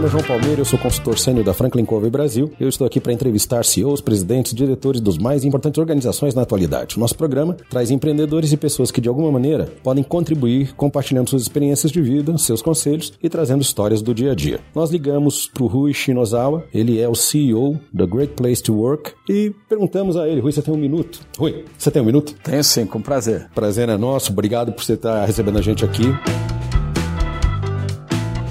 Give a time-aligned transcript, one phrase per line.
[0.00, 2.50] Nome é João Palmeira, eu sou consultor sênior da Franklin Covey Brasil.
[2.58, 6.96] Eu estou aqui para entrevistar CEOs, presidentes, diretores dos mais importantes organizações na atualidade.
[6.96, 11.42] O nosso programa traz empreendedores e pessoas que de alguma maneira podem contribuir compartilhando suas
[11.42, 14.60] experiências de vida, seus conselhos e trazendo histórias do dia a dia.
[14.74, 19.12] Nós ligamos para o Rui Shinozawa, ele é o CEO da Great Place to Work
[19.28, 21.20] e perguntamos a ele, Rui, você tem um minuto?
[21.36, 22.34] Rui, você tem um minuto?
[22.42, 23.50] Tenho sim, com prazer.
[23.54, 26.04] Prazer é nosso, obrigado por você estar recebendo a gente aqui.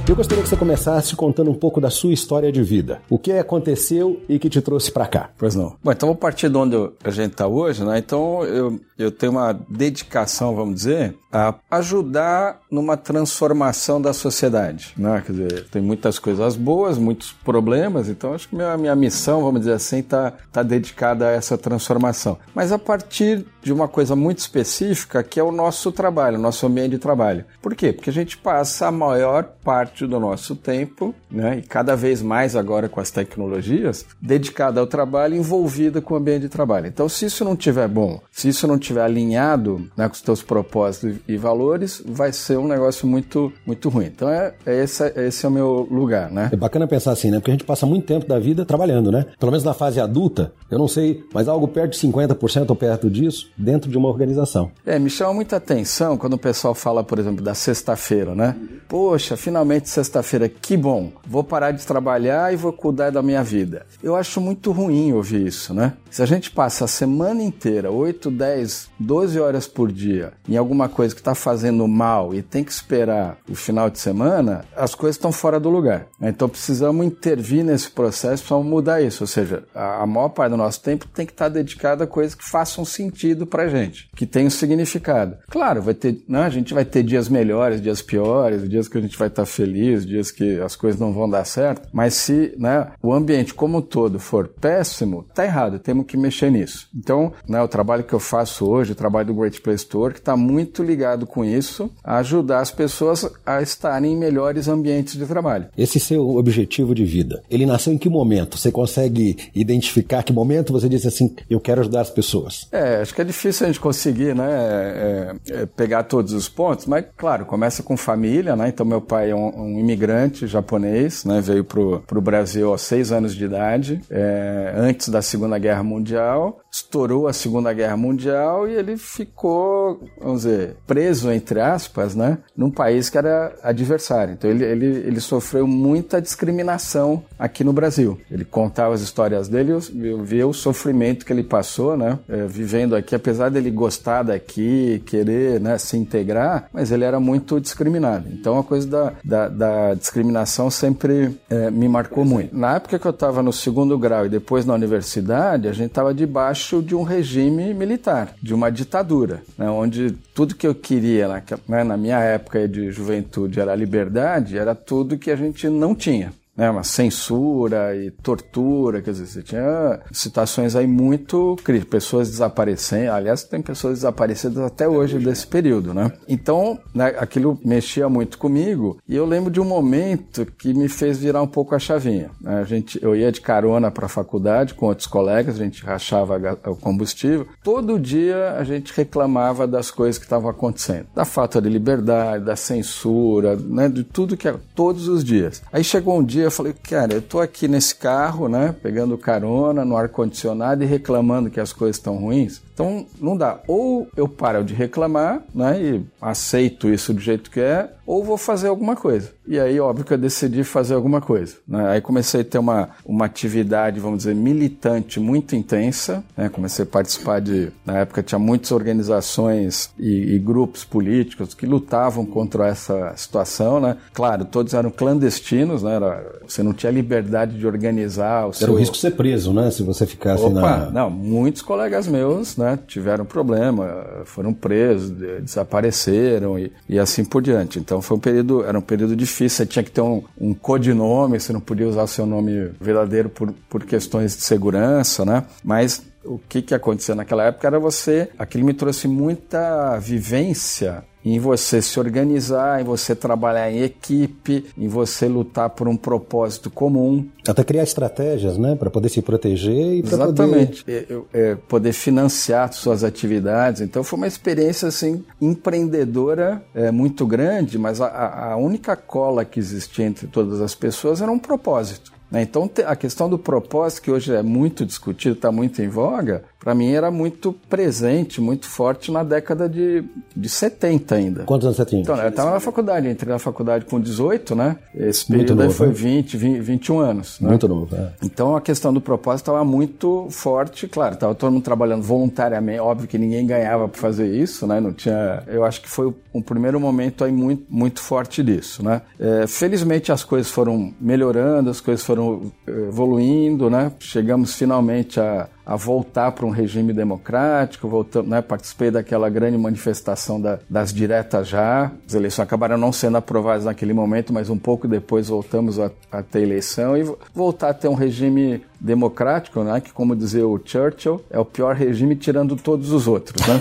[0.09, 2.99] Eu gostaria que você começasse contando um pouco da sua história de vida.
[3.11, 5.29] O que aconteceu e que te trouxe para cá?
[5.37, 5.75] Pois não.
[5.83, 7.99] Bom, então vou partir de onde a gente está hoje, né?
[7.99, 15.21] Então eu, eu tenho uma dedicação, vamos dizer, a ajudar numa transformação da sociedade, né?
[15.23, 19.61] Quer dizer, tem muitas coisas boas, muitos problemas, então acho que minha, minha missão, vamos
[19.61, 22.39] dizer assim, está tá dedicada a essa transformação.
[22.55, 26.65] Mas a partir de uma coisa muito específica, que é o nosso trabalho, o nosso
[26.65, 27.45] ambiente de trabalho.
[27.61, 27.93] Por quê?
[27.93, 32.21] Porque a gente passa a maior parte parte do nosso tempo, né, e cada vez
[32.21, 36.87] mais agora com as tecnologias, dedicada ao trabalho, envolvida com o ambiente de trabalho.
[36.87, 40.41] Então, se isso não estiver bom, se isso não estiver alinhado né, com os teus
[40.41, 44.05] propósitos e valores, vai ser um negócio muito, muito ruim.
[44.05, 46.49] Então, é, é esse, é, esse é o meu lugar, né?
[46.51, 47.37] É bacana pensar assim, né?
[47.37, 49.25] Porque a gente passa muito tempo da vida trabalhando, né?
[49.39, 53.09] Pelo menos na fase adulta, eu não sei, mas algo perto de 50% ou perto
[53.09, 54.71] disso, dentro de uma organização.
[54.85, 58.55] É, me chama muita atenção quando o pessoal fala, por exemplo, da sexta-feira, né?
[58.87, 63.85] Poxa, finalmente sexta-feira, que bom, vou parar de trabalhar e vou cuidar da minha vida.
[64.01, 65.93] Eu acho muito ruim ouvir isso, né?
[66.11, 70.89] Se a gente passa a semana inteira, 8, 10, 12 horas por dia, em alguma
[70.89, 75.15] coisa que está fazendo mal e tem que esperar o final de semana, as coisas
[75.15, 76.07] estão fora do lugar.
[76.21, 79.23] Então precisamos intervir nesse processo, precisamos mudar isso.
[79.23, 82.35] Ou seja, a, maior parte do nosso tempo tem que estar tá dedicada a coisas
[82.35, 85.37] que façam sentido para gente, que tenham significado.
[85.49, 89.01] Claro, vai ter, né, a gente vai ter dias melhores, dias piores, dias que a
[89.01, 92.13] gente vai estar tá feliz feliz, dias que as coisas não vão dar certo, mas
[92.15, 96.87] se né, o ambiente como um todo for péssimo, tá errado, que mexer nisso.
[96.95, 100.19] Então, né, o trabalho que eu faço hoje, o trabalho do Great Place to Work,
[100.19, 105.25] está muito ligado com isso, a ajudar as pessoas a estarem em melhores ambientes de
[105.25, 105.67] trabalho.
[105.77, 108.57] Esse seu objetivo de vida, ele nasceu em que momento?
[108.57, 112.67] Você consegue identificar que momento você disse assim, eu quero ajudar as pessoas?
[112.71, 116.85] É, acho que é difícil a gente conseguir, né, é, é, pegar todos os pontos,
[116.85, 121.41] mas claro, começa com família, né, então meu pai é um, um imigrante japonês, né,
[121.41, 126.61] veio para o Brasil aos seis anos de idade, é, antes da Segunda Guerra Mundial,
[126.71, 132.69] estourou a Segunda Guerra Mundial e ele ficou, vamos dizer, preso, entre aspas, né, num
[132.69, 134.33] país que era adversário.
[134.33, 138.19] Então ele, ele, ele sofreu muita discriminação aqui no Brasil.
[138.29, 142.45] Ele contava as histórias dele, eu, eu via o sofrimento que ele passou, né, é,
[142.45, 148.27] vivendo aqui, apesar dele gostar daqui, querer né, se integrar, mas ele era muito discriminado.
[148.31, 152.55] Então a coisa da, da, da discriminação sempre é, me marcou muito.
[152.55, 156.13] Na época que eu estava no segundo grau e depois na universidade, a gente estava
[156.13, 161.27] debaixo debaixo de um regime militar, de uma ditadura, né, onde tudo que eu queria
[161.67, 166.33] né, na minha época de juventude era liberdade, era tudo que a gente não tinha
[166.59, 173.13] né, uma censura e tortura, quer dizer, você tinha situações aí muito críticas, pessoas desaparecendo,
[173.13, 176.11] aliás, tem pessoas desaparecidas até hoje desse período, né?
[176.27, 181.17] Então, né, aquilo mexia muito comigo e eu lembro de um momento que me fez
[181.17, 182.29] virar um pouco a chavinha.
[182.41, 182.59] Né?
[182.59, 186.37] A gente, eu ia de carona para a faculdade com outros colegas, a gente rachava
[186.65, 187.47] o combustível.
[187.63, 192.57] Todo dia a gente reclamava das coisas que estavam acontecendo, da falta de liberdade, da
[192.57, 195.61] censura, né, de tudo que era, todos os dias.
[195.71, 199.85] Aí chegou um dia eu falei, cara, eu tô aqui nesse carro, né, pegando carona
[199.85, 202.61] no ar condicionado e reclamando que as coisas estão ruins.
[202.79, 203.59] Então não dá.
[203.67, 208.37] Ou eu paro de reclamar, né, e aceito isso do jeito que é, ou vou
[208.37, 209.31] fazer alguma coisa.
[209.47, 211.57] E aí, óbvio que eu decidi fazer alguma coisa.
[211.67, 211.89] Né?
[211.89, 216.23] Aí comecei a ter uma, uma atividade, vamos dizer, militante muito intensa.
[216.37, 216.49] Né?
[216.49, 217.71] Comecei a participar de.
[217.83, 223.79] Na época tinha muitas organizações e, e, grupos políticos que lutavam contra essa situação.
[223.79, 223.97] Né?
[224.13, 225.95] Claro, todos eram clandestinos, né?
[225.95, 228.73] Era, você não tinha liberdade de organizar o Era seu...
[228.73, 229.69] o risco de ser preso, né?
[229.69, 230.89] Se você ficasse Opa, na.
[230.91, 232.68] Não, muitos colegas meus, né?
[232.71, 237.79] Né, tiveram problema, foram presos, desapareceram e, e assim por diante.
[237.79, 241.39] Então foi um período, era um período difícil, você tinha que ter um, um codinome,
[241.39, 245.43] você não podia usar seu nome verdadeiro por, por questões de segurança, né?
[245.63, 248.29] Mas o que, que acontecia naquela época era você.
[248.37, 254.87] Aquilo me trouxe muita vivência em você se organizar, em você trabalhar em equipe, em
[254.87, 257.27] você lutar por um propósito comum.
[257.47, 260.83] Até criar estratégias, né, para poder se proteger e para Exatamente.
[260.83, 261.25] Poder...
[261.33, 263.81] É, é, poder financiar suas atividades.
[263.81, 269.59] Então foi uma experiência assim empreendedora é, muito grande, mas a, a única cola que
[269.59, 272.18] existia entre todas as pessoas era um propósito.
[272.31, 272.43] Né?
[272.43, 276.75] Então, a questão do propósito, que hoje é muito discutido, está muito em voga, para
[276.75, 280.03] mim era muito presente, muito forte na década de,
[280.35, 281.43] de 70 ainda.
[281.43, 282.01] Quantos anos você tinha?
[282.01, 284.75] Então, eu estava na faculdade, entrei na faculdade com 18, né?
[284.93, 285.93] Esse período novo, aí foi né?
[285.93, 287.39] 20, 20, 21 anos.
[287.39, 287.49] Né?
[287.49, 288.11] Muito novo, é.
[288.21, 293.07] Então a questão do propósito estava muito forte, claro, estava todo mundo trabalhando voluntariamente, óbvio
[293.07, 294.81] que ninguém ganhava para fazer isso, né?
[294.81, 295.43] Não tinha.
[295.47, 299.01] Eu acho que foi um primeiro momento aí muito, muito forte disso, né?
[299.19, 303.91] É, felizmente as coisas foram melhorando, as coisas foram eh, evoluindo, né?
[303.99, 310.41] Chegamos finalmente a a voltar para um regime democrático, voltando, né, participei daquela grande manifestação
[310.41, 311.91] da, das diretas já.
[312.07, 316.23] As eleições acabaram não sendo aprovadas naquele momento, mas um pouco depois voltamos a, a
[316.23, 317.03] ter eleição e
[317.35, 321.75] voltar a ter um regime democrático, né, que como dizia o Churchill, é o pior
[321.75, 323.59] regime tirando todos os outros, né?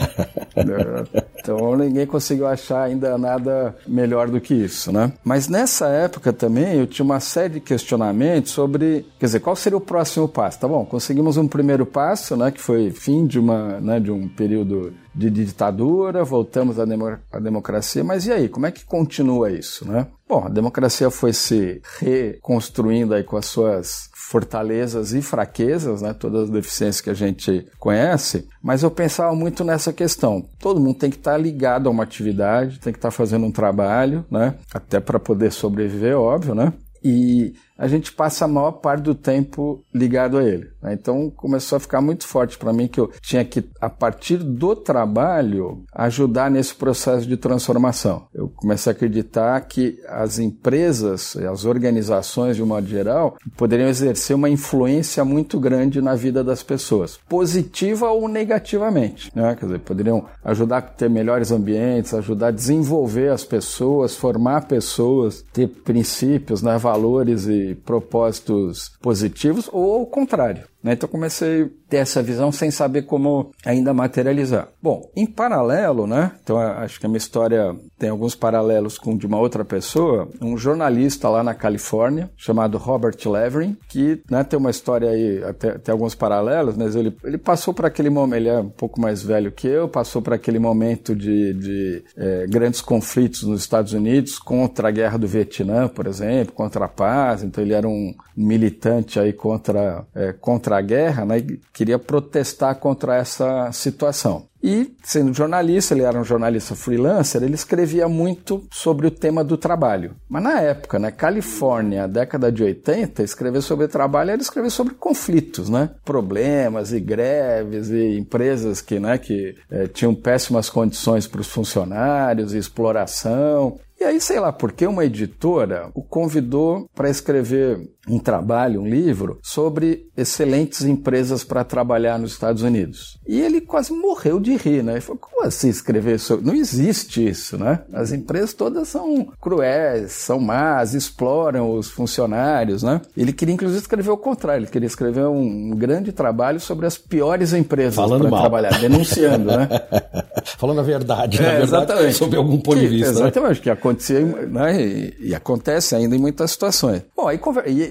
[1.34, 5.12] então ninguém conseguiu achar ainda nada melhor do que isso, né?
[5.24, 9.76] Mas nessa época também eu tinha uma série de questionamentos sobre, quer dizer, qual seria
[9.76, 10.60] o próximo passo?
[10.60, 14.28] Tá bom, conseguimos um primeiro passo, né, que foi fim de uma, né, de um
[14.28, 19.50] período de ditadura, voltamos à, demo à democracia, mas e aí, como é que continua
[19.50, 20.06] isso, né?
[20.28, 26.44] Bom, a democracia foi se reconstruindo aí com as suas fortalezas e fraquezas, né, todas
[26.44, 30.44] as deficiências que a gente conhece, mas eu pensava muito nessa questão.
[30.60, 34.24] Todo mundo tem que estar ligado a uma atividade, tem que estar fazendo um trabalho,
[34.30, 36.72] né, até para poder sobreviver, óbvio, né?
[37.02, 40.68] E a gente passa a maior parte do tempo ligado a ele.
[40.82, 40.94] Né?
[40.94, 44.74] Então começou a ficar muito forte para mim que eu tinha que, a partir do
[44.74, 48.26] trabalho, ajudar nesse processo de transformação.
[48.34, 54.34] Eu comecei a acreditar que as empresas, as organizações, de um modo geral, poderiam exercer
[54.34, 59.30] uma influência muito grande na vida das pessoas, positiva ou negativamente.
[59.34, 59.54] Né?
[59.54, 65.44] Quer dizer, poderiam ajudar a ter melhores ambientes, ajudar a desenvolver as pessoas, formar pessoas,
[65.52, 70.64] ter princípios, né, valores e propósitos positivos ou ao contrário.
[70.82, 70.92] Né?
[70.92, 74.68] Então comecei a ter essa visão sem saber como ainda materializar.
[74.80, 76.32] Bom, em paralelo, né?
[76.42, 80.56] Então acho que a minha história tem alguns paralelos com de uma outra pessoa, um
[80.56, 85.92] jornalista lá na Califórnia chamado Robert Levering, que né, tem uma história aí, até, tem
[85.92, 89.50] alguns paralelos, mas ele, ele passou por aquele momento, ele é um pouco mais velho
[89.50, 94.88] que eu, passou por aquele momento de, de é, grandes conflitos nos Estados Unidos contra
[94.88, 99.32] a guerra do Vietnã, por exemplo, contra a paz, então ele era um militante aí
[99.32, 104.47] contra, é, contra a guerra, né, e queria protestar contra essa situação.
[104.62, 109.56] E, sendo jornalista, ele era um jornalista freelancer, ele escrevia muito sobre o tema do
[109.56, 110.16] trabalho.
[110.28, 115.68] Mas na época, né, Califórnia, década de 80, escrever sobre trabalho era escrever sobre conflitos,
[115.68, 115.90] né?
[116.04, 122.52] Problemas e greves e empresas que, né, que é, tinham péssimas condições para os funcionários
[122.52, 123.78] e exploração.
[124.00, 129.38] E aí, sei lá, porque uma editora o convidou para escrever um trabalho, um livro,
[129.42, 133.18] sobre excelentes empresas para trabalhar nos Estados Unidos.
[133.26, 134.92] E ele quase morreu de rir, né?
[134.92, 136.46] Ele falou, como assim escrever sobre...
[136.46, 137.80] Não existe isso, né?
[137.92, 143.00] As empresas todas são cruéis, são más, exploram os funcionários, né?
[143.16, 144.64] Ele queria, inclusive, escrever o contrário.
[144.64, 149.68] Ele queria escrever um grande trabalho sobre as piores empresas para trabalhar, denunciando, né?
[150.56, 152.14] Falando a verdade, é, verdade, exatamente.
[152.14, 153.12] sob algum ponto que, de vista.
[153.12, 153.20] Né?
[153.20, 153.62] Exatamente, né?
[153.62, 154.82] que acontecia né?
[154.82, 157.02] e, e, acontece ainda em muitas situações.
[157.16, 157.38] Bom, aí,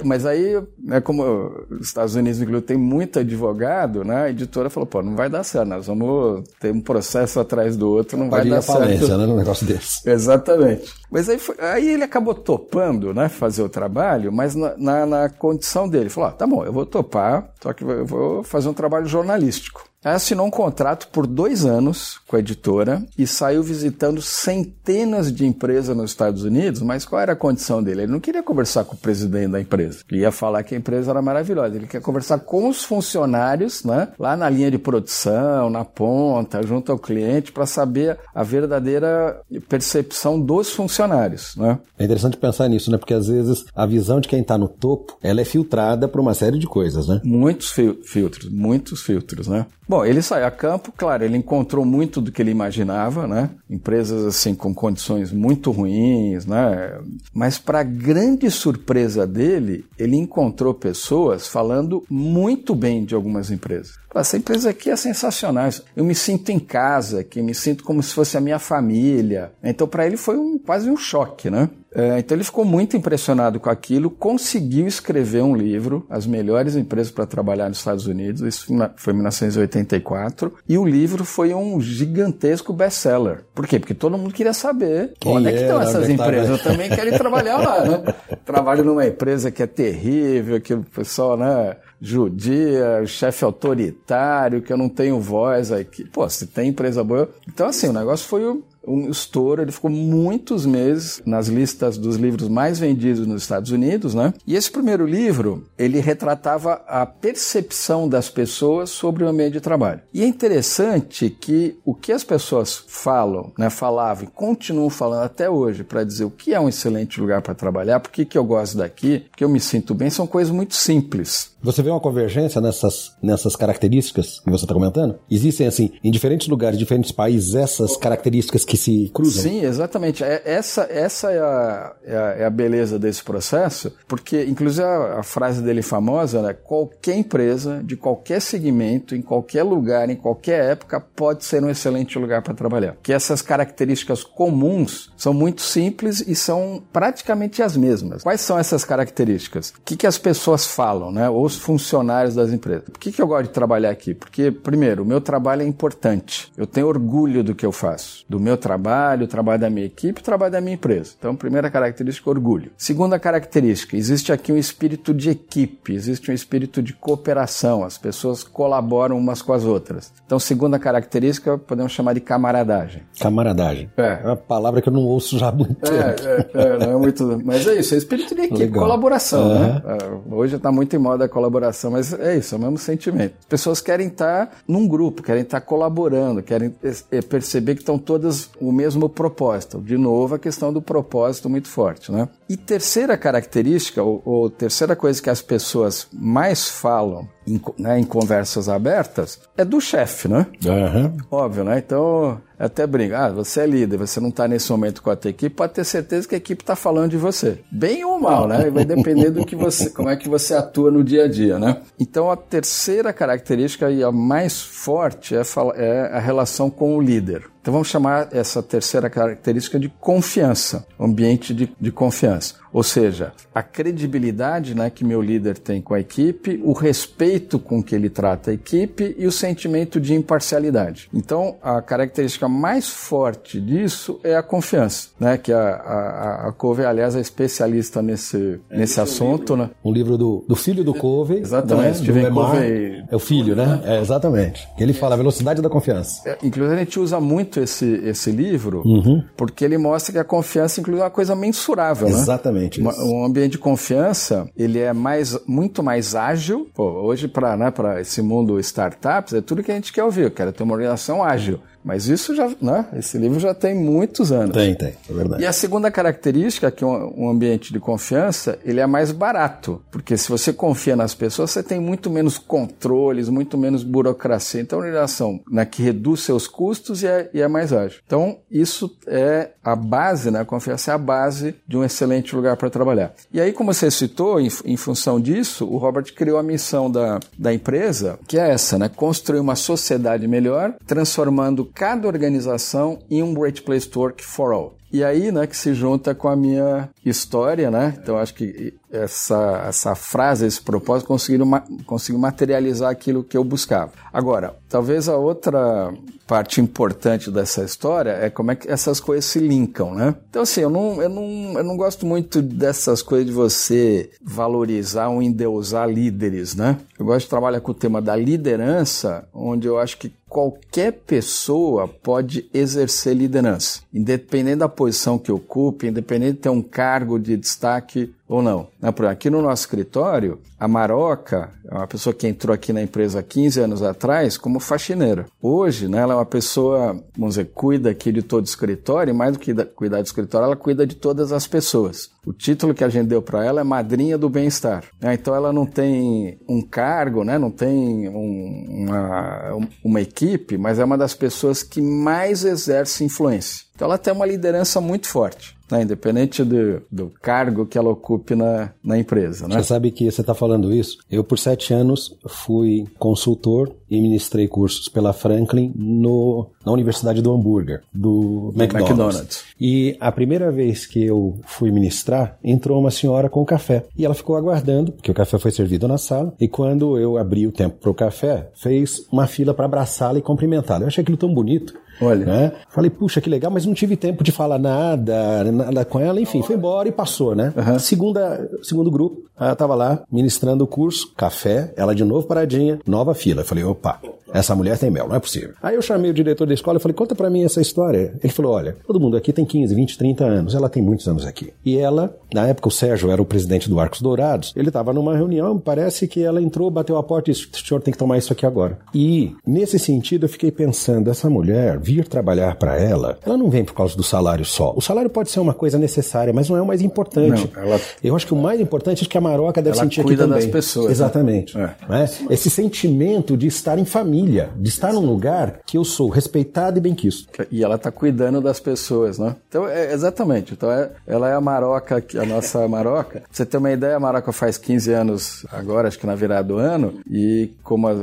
[0.07, 4.23] mas aí, né, como os Estados Unidos, inclusive, tem muito advogado, né?
[4.23, 7.89] A editora falou, pô, não vai dar certo, nós vamos ter um processo atrás do
[7.89, 9.19] outro, não vai dar falência, certo.
[9.19, 10.01] né, num negócio desse.
[10.09, 10.93] Exatamente.
[11.11, 15.29] Mas aí, foi, aí ele acabou topando, né, fazer o trabalho, mas na, na, na
[15.29, 16.09] condição dele.
[16.09, 19.87] Falou, ah, tá bom, eu vou topar, só que eu vou fazer um trabalho jornalístico.
[20.13, 25.95] Assinou um contrato por dois anos com a editora e saiu visitando centenas de empresas
[25.95, 28.03] nos Estados Unidos, mas qual era a condição dele?
[28.03, 29.99] Ele não queria conversar com o presidente da empresa.
[30.09, 31.75] Ele ia falar que a empresa era maravilhosa.
[31.75, 34.09] Ele queria conversar com os funcionários, né?
[34.19, 40.39] Lá na linha de produção, na ponta, junto ao cliente, para saber a verdadeira percepção
[40.39, 41.79] dos funcionários, né?
[41.97, 42.97] É interessante pensar nisso, né?
[42.97, 46.33] Porque às vezes a visão de quem está no topo, ela é filtrada por uma
[46.33, 47.21] série de coisas, né?
[47.23, 49.65] Muitos fil filtros, muitos filtros, né?
[49.87, 53.49] Bom, ele saiu a campo, claro, ele encontrou muito do que ele imaginava, né?
[53.69, 56.99] Empresas assim com condições muito ruins, né?
[57.33, 63.95] Mas para grande surpresa dele, ele encontrou pessoas falando muito bem de algumas empresas.
[64.13, 65.69] Essa empresa aqui é sensacional.
[65.95, 69.51] Eu me sinto em casa aqui, me sinto como se fosse a minha família.
[69.63, 71.69] Então, para ele foi um, quase um choque, né?
[71.97, 77.11] É, então ele ficou muito impressionado com aquilo, conseguiu escrever um livro, As Melhores Empresas
[77.11, 82.71] para Trabalhar nos Estados Unidos, isso foi em 1984, e o livro foi um gigantesco
[82.71, 83.45] best-seller.
[83.55, 83.79] Por quê?
[83.79, 86.49] Porque todo mundo queria saber Quem onde é que estão essas empresas.
[86.49, 88.03] Eu também quero trabalhar lá, né?
[88.45, 94.77] Trabalho numa empresa que é terrível, que o pessoal, né, judia, chefe autoritário, que eu
[94.77, 96.05] não tenho voz aqui.
[96.05, 97.29] Pô, se tem empresa boa.
[97.47, 98.45] Então, assim, o negócio foi
[98.87, 104.13] um estouro, ele ficou muitos meses nas listas dos livros mais vendidos nos Estados Unidos,
[104.15, 104.33] né?
[104.45, 110.01] E esse primeiro livro, ele retratava a percepção das pessoas sobre o ambiente de trabalho.
[110.13, 115.49] E é interessante que o que as pessoas falam, né, falavam e continuam falando até
[115.49, 118.43] hoje para dizer o que é um excelente lugar para trabalhar, por que, que eu
[118.43, 121.56] gosto daqui, porque eu me sinto bem, são coisas muito simples.
[121.67, 125.19] Você vê uma convergência nessas, nessas características que você está comentando?
[125.29, 129.43] Existem, assim, em diferentes lugares, diferentes países, essas características que se cruzam?
[129.43, 130.23] Sim, exatamente.
[130.23, 135.19] É, essa, essa é, a, é, a, é a beleza desse processo, porque, inclusive, a,
[135.19, 136.53] a, frase dele famosa, né?
[136.53, 142.17] Qualquer empresa, de qualquer segmento, em qualquer lugar, em qualquer época, pode ser um excelente
[142.17, 142.95] lugar para trabalhar.
[143.03, 148.23] Que essas características comuns são muito simples e são praticamente as mesmas.
[148.23, 149.71] Quais são essas características?
[149.71, 151.29] O que, que as pessoas falam, né?
[151.29, 152.85] Ou os funcionários das empresas.
[152.85, 154.13] Por que, que eu gosto de trabalhar aqui?
[154.13, 156.51] Porque, primeiro, o meu trabalho é importante.
[156.55, 160.21] Eu tenho orgulho do que eu faço, do meu trabalho, o trabalho da minha equipe,
[160.21, 161.13] o trabalho da minha empresa.
[161.17, 162.71] Então, primeira característica, orgulho.
[162.77, 167.83] Segunda característica, existe aqui um espírito de equipe, existe um espírito de cooperação.
[167.83, 170.13] As pessoas colaboram umas com as outras.
[170.25, 173.03] Então, segunda característica, podemos chamar de camaradagem.
[173.19, 173.89] Camaradagem.
[173.97, 174.19] É.
[174.23, 176.57] É uma palavra que eu não ouço já há muito é, tempo.
[176.57, 177.41] É, é, não é muito.
[177.43, 178.83] Mas é isso, é espírito de equipe, Legal.
[178.83, 179.59] colaboração, uhum.
[179.59, 179.81] né?
[179.85, 183.35] É, hoje está muito em moda a colaboração, mas é isso, é o mesmo sentimento.
[183.39, 186.73] As pessoas querem estar num grupo, querem estar colaborando, querem
[187.11, 189.79] é, perceber que estão todas o mesmo propósito.
[189.79, 192.27] De novo, a questão do propósito muito forte, né?
[192.49, 198.03] E terceira característica, ou, ou terceira coisa que as pessoas mais falam em, né, em
[198.03, 200.45] conversas abertas, é do chefe, né?
[200.65, 201.17] Uhum.
[201.31, 201.77] Óbvio, né?
[201.77, 205.29] Então, até brinca, ah, você é líder, você não está nesse momento com a tua
[205.29, 207.59] equipe, pode ter certeza que a equipe está falando de você.
[207.71, 208.69] Bem ou mal, né?
[208.69, 211.77] Vai depender do que você, como é que você atua no dia a dia, né?
[211.99, 215.41] Então a terceira característica e a mais forte é,
[215.75, 217.43] é a relação com o líder.
[217.67, 222.55] Então vamos chamar essa terceira característica de confiança, ambiente de, de confiança.
[222.71, 227.81] Ou seja, a credibilidade né, que meu líder tem com a equipe, o respeito com
[227.81, 231.09] que ele trata a equipe e o sentimento de imparcialidade.
[231.13, 235.37] Então, a característica mais forte disso é a confiança, né?
[235.37, 239.53] Que a, a, a Covey, aliás, é especialista nesse, é, nesse assunto.
[239.53, 239.69] Um livro, né?
[239.83, 241.39] um livro do, do filho do Covey.
[241.39, 241.93] Exatamente, né?
[241.93, 243.03] Steven Covey.
[243.09, 243.81] É o filho, né?
[243.85, 244.67] É, exatamente.
[244.77, 246.29] Ele fala a velocidade da confiança.
[246.29, 249.23] É, inclusive, a gente usa muito esse, esse livro uhum.
[249.35, 252.17] porque ele mostra que a confiança, inclui uma coisa mensurável, Exatamente.
[252.17, 252.23] né?
[252.23, 252.81] Exatamente.
[252.81, 253.13] Exatamente.
[253.13, 256.67] Um ambiente de confiança, ele é mais, muito mais ágil.
[256.73, 260.23] Pô, hoje, para né, esse mundo startups, é tudo que a gente quer ouvir.
[260.23, 261.59] Eu quero ter uma organização ágil.
[261.83, 262.85] Mas isso já, né?
[262.95, 264.51] Esse livro já tem muitos anos.
[264.51, 265.43] Tem, tem, é verdade.
[265.43, 270.17] E a segunda característica é que um, ambiente de confiança, ele é mais barato, porque
[270.17, 274.61] se você confia nas pessoas, você tem muito menos controles, muito menos burocracia.
[274.61, 277.99] Então, uma relação né, que reduz seus custos e é, e é mais ágil.
[278.05, 280.41] Então, isso é a base, né?
[280.41, 283.13] A confiança é a base de um excelente lugar para trabalhar.
[283.31, 287.19] E aí, como você citou, em, em função disso, o Robert criou a missão da,
[287.37, 288.89] da empresa, que é essa, né?
[288.89, 294.77] Construir uma sociedade melhor, transformando cada organização em um Great Place to Work for All.
[294.91, 297.97] E aí, né, que se junta com a minha história, né?
[298.01, 303.43] Então acho que essa, essa frase, esse propósito, conseguiram ma conseguiu materializar aquilo que eu
[303.43, 303.91] buscava.
[304.11, 305.93] Agora, talvez a outra
[306.25, 310.13] parte importante dessa história é como é que essas coisas se linkam, né?
[310.29, 315.07] Então, assim, eu não, eu não, eu não gosto muito dessas coisas de você valorizar
[315.07, 316.77] ou endeusar líderes, né?
[316.99, 321.87] Eu gosto de trabalhar com o tema da liderança, onde eu acho que qualquer pessoa
[321.87, 328.13] pode exercer liderança, independente da posição que ocupe, independente de ter um cargo de destaque
[328.27, 328.67] ou não.
[329.09, 333.61] Aqui no nosso escritório, a Maroca é uma pessoa que entrou aqui na empresa 15
[333.61, 335.25] anos atrás como faxineira.
[335.41, 339.13] Hoje, né, ela é uma pessoa, vamos dizer, cuida aqui de todo o escritório, e
[339.13, 342.09] mais do que cuidar do escritório, ela cuida de todas as pessoas.
[342.27, 344.83] O título que a gente deu para ela é Madrinha do Bem-Estar.
[344.99, 345.13] Né?
[345.13, 347.37] Então ela não tem um cargo, né?
[347.37, 353.65] não tem um, uma, uma equipe, mas é uma das pessoas que mais exerce influência.
[353.73, 355.83] Então ela tem uma liderança muito forte né?
[355.83, 359.47] independente do, do cargo que ela ocupe na, na empresa.
[359.47, 359.55] Né?
[359.55, 360.97] Você sabe que você está falando isso?
[361.09, 367.33] Eu, por sete anos, fui consultor e ministrei cursos pela Franklin no, na Universidade do
[367.33, 368.89] Hambúrguer, do McDonald's.
[368.89, 369.43] McDonald's.
[369.59, 373.85] E a primeira vez que eu fui ministrar, entrou uma senhora com café.
[373.97, 376.33] E ela ficou aguardando, porque o café foi servido na sala.
[376.39, 380.21] E quando eu abri o tempo para o café, fez uma fila para abraçá-la e
[380.21, 380.83] cumprimentá-la.
[380.83, 381.73] Eu achei aquilo tão bonito.
[382.01, 382.25] Olha.
[382.25, 382.51] Né?
[382.69, 386.41] Falei, puxa, que legal, mas não tive tempo de falar nada, nada com ela, enfim,
[386.41, 387.53] foi embora e passou, né?
[387.55, 387.79] Uhum.
[387.79, 393.13] Segunda, segundo grupo, ela tava lá ministrando o curso, café, ela de novo paradinha, nova
[393.13, 393.41] fila.
[393.41, 393.99] Eu falei, opa,
[394.33, 395.53] essa mulher tem mel, não é possível.
[395.61, 398.13] Aí eu chamei o diretor da escola e falei, conta para mim essa história.
[398.21, 401.25] Ele falou, olha, todo mundo aqui tem 15, 20, 30 anos, ela tem muitos anos
[401.25, 401.53] aqui.
[401.65, 405.15] E ela, na época o Sérgio era o presidente do Arcos Dourados, ele estava numa
[405.15, 408.17] reunião, parece que ela entrou, bateu a porta e disse, o senhor tem que tomar
[408.17, 408.79] isso aqui agora.
[408.93, 413.63] E, nesse sentido, eu fiquei pensando, essa mulher vir trabalhar para ela, ela não vem
[413.63, 414.73] por causa do salário só.
[414.75, 417.49] O salário pode ser uma coisa necessária, mas não é o mais importante.
[417.55, 417.79] Não, ela...
[418.03, 420.35] Eu acho que o mais importante é que a Maroca deve ela sentir aqui também.
[420.35, 420.87] das pessoas.
[420.87, 420.91] Né?
[420.91, 421.57] Exatamente.
[421.57, 421.73] Né?
[421.89, 422.33] É.
[422.33, 426.81] Esse sentimento de estar em família, de estar num lugar que eu sou respeitado e
[426.81, 427.29] bem quisto.
[427.49, 429.37] E ela está cuidando das pessoas, né?
[429.47, 430.53] Então, é, exatamente.
[430.53, 433.21] Então, é, ela é a Maroca, a nossa Maroca.
[433.21, 436.47] Pra você ter uma ideia, a Maroca faz 15 anos agora, acho que na virada
[436.47, 437.93] do ano, e como a,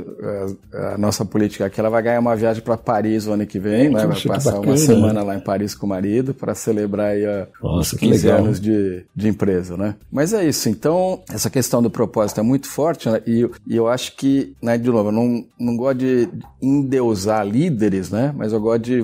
[0.73, 3.59] a, a nossa política aqui, ela vai ganhar uma viagem para Paris o ano que
[3.59, 4.07] vem, né?
[4.07, 7.95] vai passar uma semana lá em Paris com o marido para celebrar aí a, nossa,
[7.95, 9.97] os 15 anos de, de empresa, né?
[10.11, 10.69] Mas é isso.
[10.69, 13.21] Então, essa questão do propósito é muito forte, né?
[13.27, 16.29] E, e eu acho que, né, de novo, eu não, não gosto de
[16.61, 18.33] endeusar líderes, né?
[18.37, 19.03] Mas eu gosto de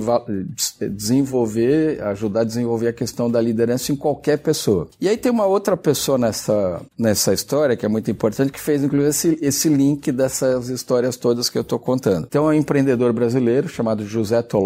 [0.88, 4.88] desenvolver, ajudar a desenvolver a questão da liderança em qualquer pessoa.
[5.00, 8.82] E aí tem uma outra pessoa nessa, nessa história que é muito importante, que fez
[8.82, 12.26] inclusive esse, esse link dessas histórias todas que eu estou contando.
[12.26, 14.59] Tem um empreendedor brasileiro chamado José Tolov,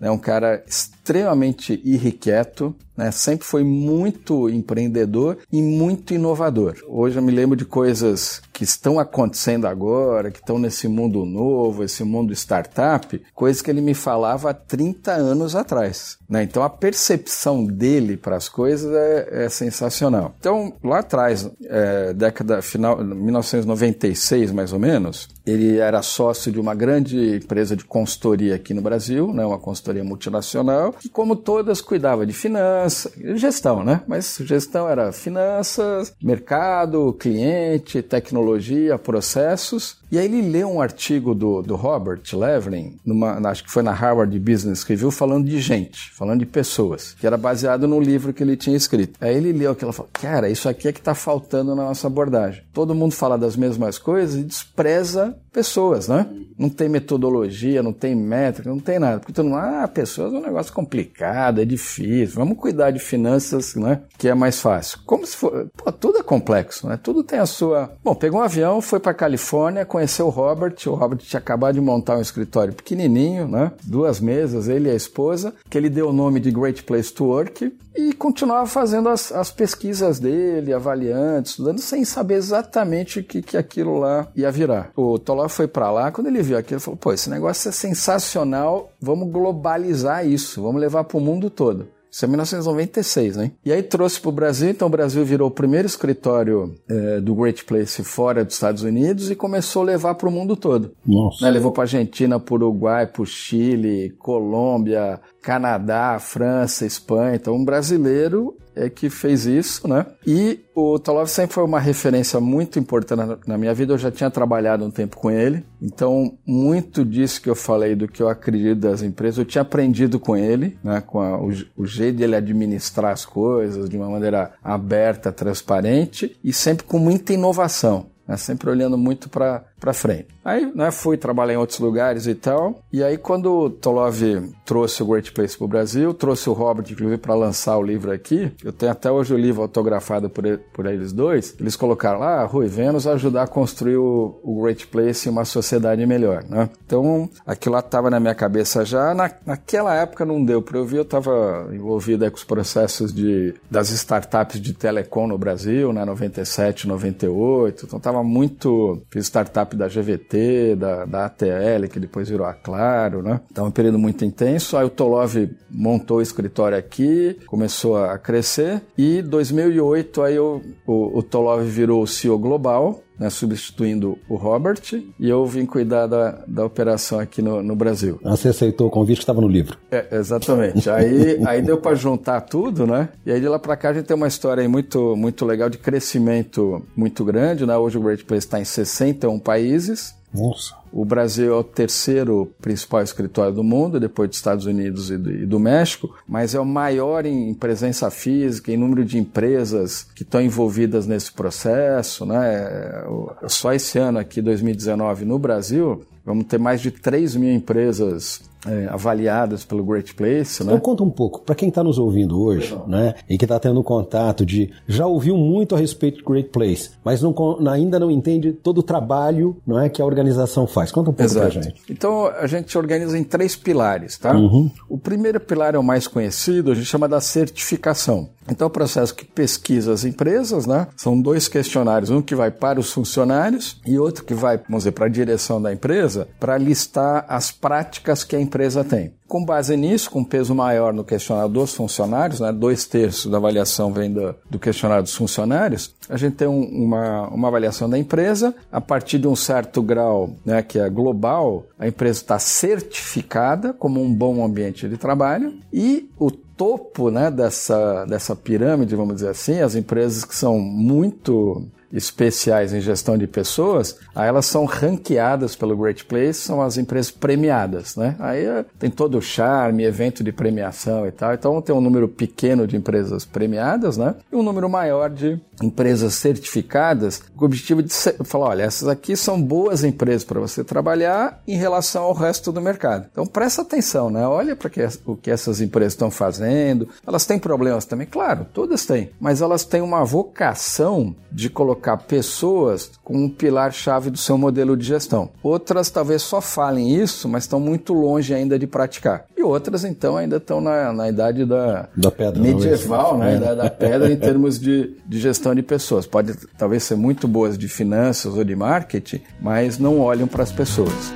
[0.00, 0.10] é né?
[0.10, 3.12] um cara extremamente irrequieto, né?
[3.12, 6.74] Sempre foi muito empreendedor e muito inovador.
[6.88, 11.84] Hoje eu me lembro de coisas que estão acontecendo agora, que estão nesse mundo novo,
[11.84, 16.18] esse mundo startup, coisas que ele me falava há 30 anos atrás.
[16.28, 16.42] Né?
[16.42, 20.34] Então a percepção dele para as coisas é, é, sensacional.
[20.40, 26.74] Então lá atrás, é, década final, 1996 mais ou menos, ele era sócio de uma
[26.74, 29.44] grande empresa de consultoria aqui no Brasil, né?
[29.44, 34.02] uma consultoria multinacional, que como todas cuidava de finanças, gestão, né?
[34.06, 39.98] Mas gestão era finanças, mercado, cliente, tecnologia, processos.
[40.10, 43.92] E aí ele leu um artigo do, do Robert Levlin, numa, acho que foi na
[43.92, 48.42] Harvard Business Review, falando de gente, falando de pessoas, que era baseado no livro que
[48.42, 49.18] ele tinha escrito.
[49.20, 52.06] Aí ele leu aquilo e falou, cara, isso aqui é que está faltando na nossa
[52.06, 52.62] abordagem.
[52.72, 56.26] Todo mundo fala das mesmas coisas e despreza pessoas, né?
[56.58, 59.20] Não tem metodologia, não tem métrica, não tem nada.
[59.20, 63.74] Porque todo mundo, ah, pessoas é um negócio complicado, é difícil, vamos cuidar de finanças,
[63.76, 64.00] né?
[64.16, 64.98] Que é mais fácil.
[65.06, 66.98] Como se for, pô, tudo é complexo, né?
[67.00, 67.92] Tudo tem a sua...
[68.02, 70.74] Bom, pegou um avião, foi para Califórnia, conheceu o Robert.
[70.86, 73.72] O Robert tinha acabado de montar um escritório pequenininho, né?
[73.84, 77.24] Duas mesas, ele e a esposa, que ele deu o nome de Great Place to
[77.26, 83.42] Work e continuava fazendo as, as pesquisas dele, avaliando, estudando, sem saber exatamente o que,
[83.42, 84.92] que aquilo lá ia virar.
[84.94, 87.72] O Toló foi para lá, quando ele viu aquilo, ele falou: pô, esse negócio é
[87.72, 91.88] sensacional, vamos globalizar isso, vamos levar para o mundo todo.
[92.10, 93.52] Isso é 1996, né?
[93.64, 97.34] E aí trouxe para o Brasil, então o Brasil virou o primeiro escritório é, do
[97.34, 100.92] Great Place fora dos Estados Unidos e começou a levar para o mundo todo.
[101.06, 101.44] Nossa.
[101.44, 101.50] Né?
[101.50, 107.36] Levou para Argentina, para Uruguai, para Chile, Colômbia, Canadá, França, Espanha.
[107.36, 110.06] Então um brasileiro é que fez isso, né?
[110.24, 113.92] E o Tolov sempre foi uma referência muito importante na minha vida.
[113.92, 118.06] Eu já tinha trabalhado um tempo com ele, então muito disso que eu falei do
[118.06, 121.02] que eu acredito das empresas, eu tinha aprendido com ele, né?
[121.04, 126.52] Com a, o, o jeito dele administrar as coisas de uma maneira aberta, transparente e
[126.52, 130.28] sempre com muita inovação né, sempre olhando muito para frente.
[130.48, 134.18] Aí né, fui trabalhar em outros lugares e tal, e aí quando o Tolov
[134.64, 138.10] trouxe o Great Place para o Brasil, trouxe o Robert, inclusive, para lançar o livro
[138.10, 142.40] aqui, eu tenho até hoje o livro autografado por, por eles dois, eles colocaram lá,
[142.40, 146.70] ah, Rui Vênus ajudar a construir o, o Great Place em uma sociedade melhor, né?
[146.86, 150.86] Então, aquilo lá estava na minha cabeça já, na, naquela época não deu para eu
[150.86, 156.06] ver, eu estava envolvido com os processos de, das startups de telecom no Brasil, né,
[156.06, 160.37] 97, 98, então estava muito, fiz startup da GVT,
[160.76, 163.40] da, da ATL, que depois virou a Claro, né?
[163.50, 164.76] Então, um período muito intenso.
[164.76, 165.34] Aí o Tolov
[165.70, 172.02] montou o escritório aqui, começou a crescer e 2008 aí o, o, o Tolov virou
[172.02, 174.80] o CEO global né, substituindo o Robert,
[175.18, 178.20] e eu vim cuidar da, da operação aqui no, no Brasil.
[178.24, 179.76] Ah, você aceitou o convite que estava no livro.
[179.90, 180.88] É, exatamente.
[180.88, 183.08] aí, aí deu para juntar tudo, né?
[183.26, 185.78] E aí de lá para cá a gente tem uma história muito, muito legal de
[185.78, 187.76] crescimento muito grande, né?
[187.76, 190.16] Hoje o Great Place está em 61 países.
[190.32, 190.74] Nossa.
[190.92, 195.30] O Brasil é o terceiro principal escritório do mundo, depois dos Estados Unidos e do,
[195.30, 200.22] e do, México, mas é o maior em presença física, em número de empresas que
[200.22, 202.26] estão envolvidas nesse processo.
[202.26, 202.54] Né?
[202.54, 203.04] É,
[203.48, 208.86] só esse ano aqui, 2019, no Brasil, vamos ter mais de 3 mil empresas é,
[208.90, 210.62] avaliadas pelo Great Place.
[210.62, 210.72] Né?
[210.72, 213.82] Então conta um pouco, para quem está nos ouvindo hoje, né, e que está tendo
[213.82, 217.34] contato de já ouviu muito a respeito do Great Place, mas não,
[217.68, 220.90] ainda não entende todo o trabalho não é, que a organização faz.
[220.90, 221.74] Conta um pouco para gente.
[221.88, 224.18] Então a gente organiza em três pilares.
[224.18, 224.34] Tá?
[224.34, 224.70] Uhum.
[224.88, 228.28] O primeiro pilar é o mais conhecido, a gente chama da certificação.
[228.50, 230.86] Então, é o processo que pesquisa as empresas, né?
[230.96, 234.92] São dois questionários, um que vai para os funcionários e outro que vai, vamos dizer,
[234.92, 238.48] para a direção da empresa, para listar as práticas que a empresa
[238.84, 239.12] tem.
[239.26, 243.92] Com base nisso, com peso maior no questionário dos funcionários, né, dois terços da avaliação
[243.92, 248.54] vem do, do questionário dos funcionários, a gente tem um, uma, uma avaliação da empresa.
[248.72, 254.02] A partir de um certo grau, né, que é global, a empresa está certificada como
[254.02, 259.60] um bom ambiente de trabalho e o topo né, dessa, dessa pirâmide, vamos dizer assim,
[259.60, 265.76] as empresas que são muito especiais em gestão de pessoas, aí elas são ranqueadas pelo
[265.76, 268.14] Great Place, são as empresas premiadas, né?
[268.18, 271.32] Aí eh, tem todo o charme, evento de premiação e tal.
[271.32, 274.14] Então tem um número pequeno de empresas premiadas, né?
[274.30, 277.92] E um número maior de empresas certificadas, com o objetivo de
[278.24, 282.60] falar, olha, essas aqui são boas empresas para você trabalhar em relação ao resto do
[282.60, 283.06] mercado.
[283.10, 284.26] Então presta atenção, né?
[284.26, 284.70] Olha para
[285.06, 286.88] o que essas empresas estão fazendo.
[287.06, 291.96] Elas têm problemas também, claro, todas têm, mas elas têm uma vocação de colocar colocar
[291.96, 295.30] pessoas como um pilar-chave do seu modelo de gestão.
[295.42, 299.24] Outras talvez só falem isso, mas estão muito longe ainda de praticar.
[299.36, 303.34] E outras, então, ainda estão na, na idade da, da pedra, medieval, né?
[303.34, 303.36] É.
[303.36, 306.06] Idade da pedra em termos de, de gestão de pessoas.
[306.06, 310.52] Pode talvez ser muito boas de finanças ou de marketing, mas não olham para as
[310.52, 311.12] pessoas.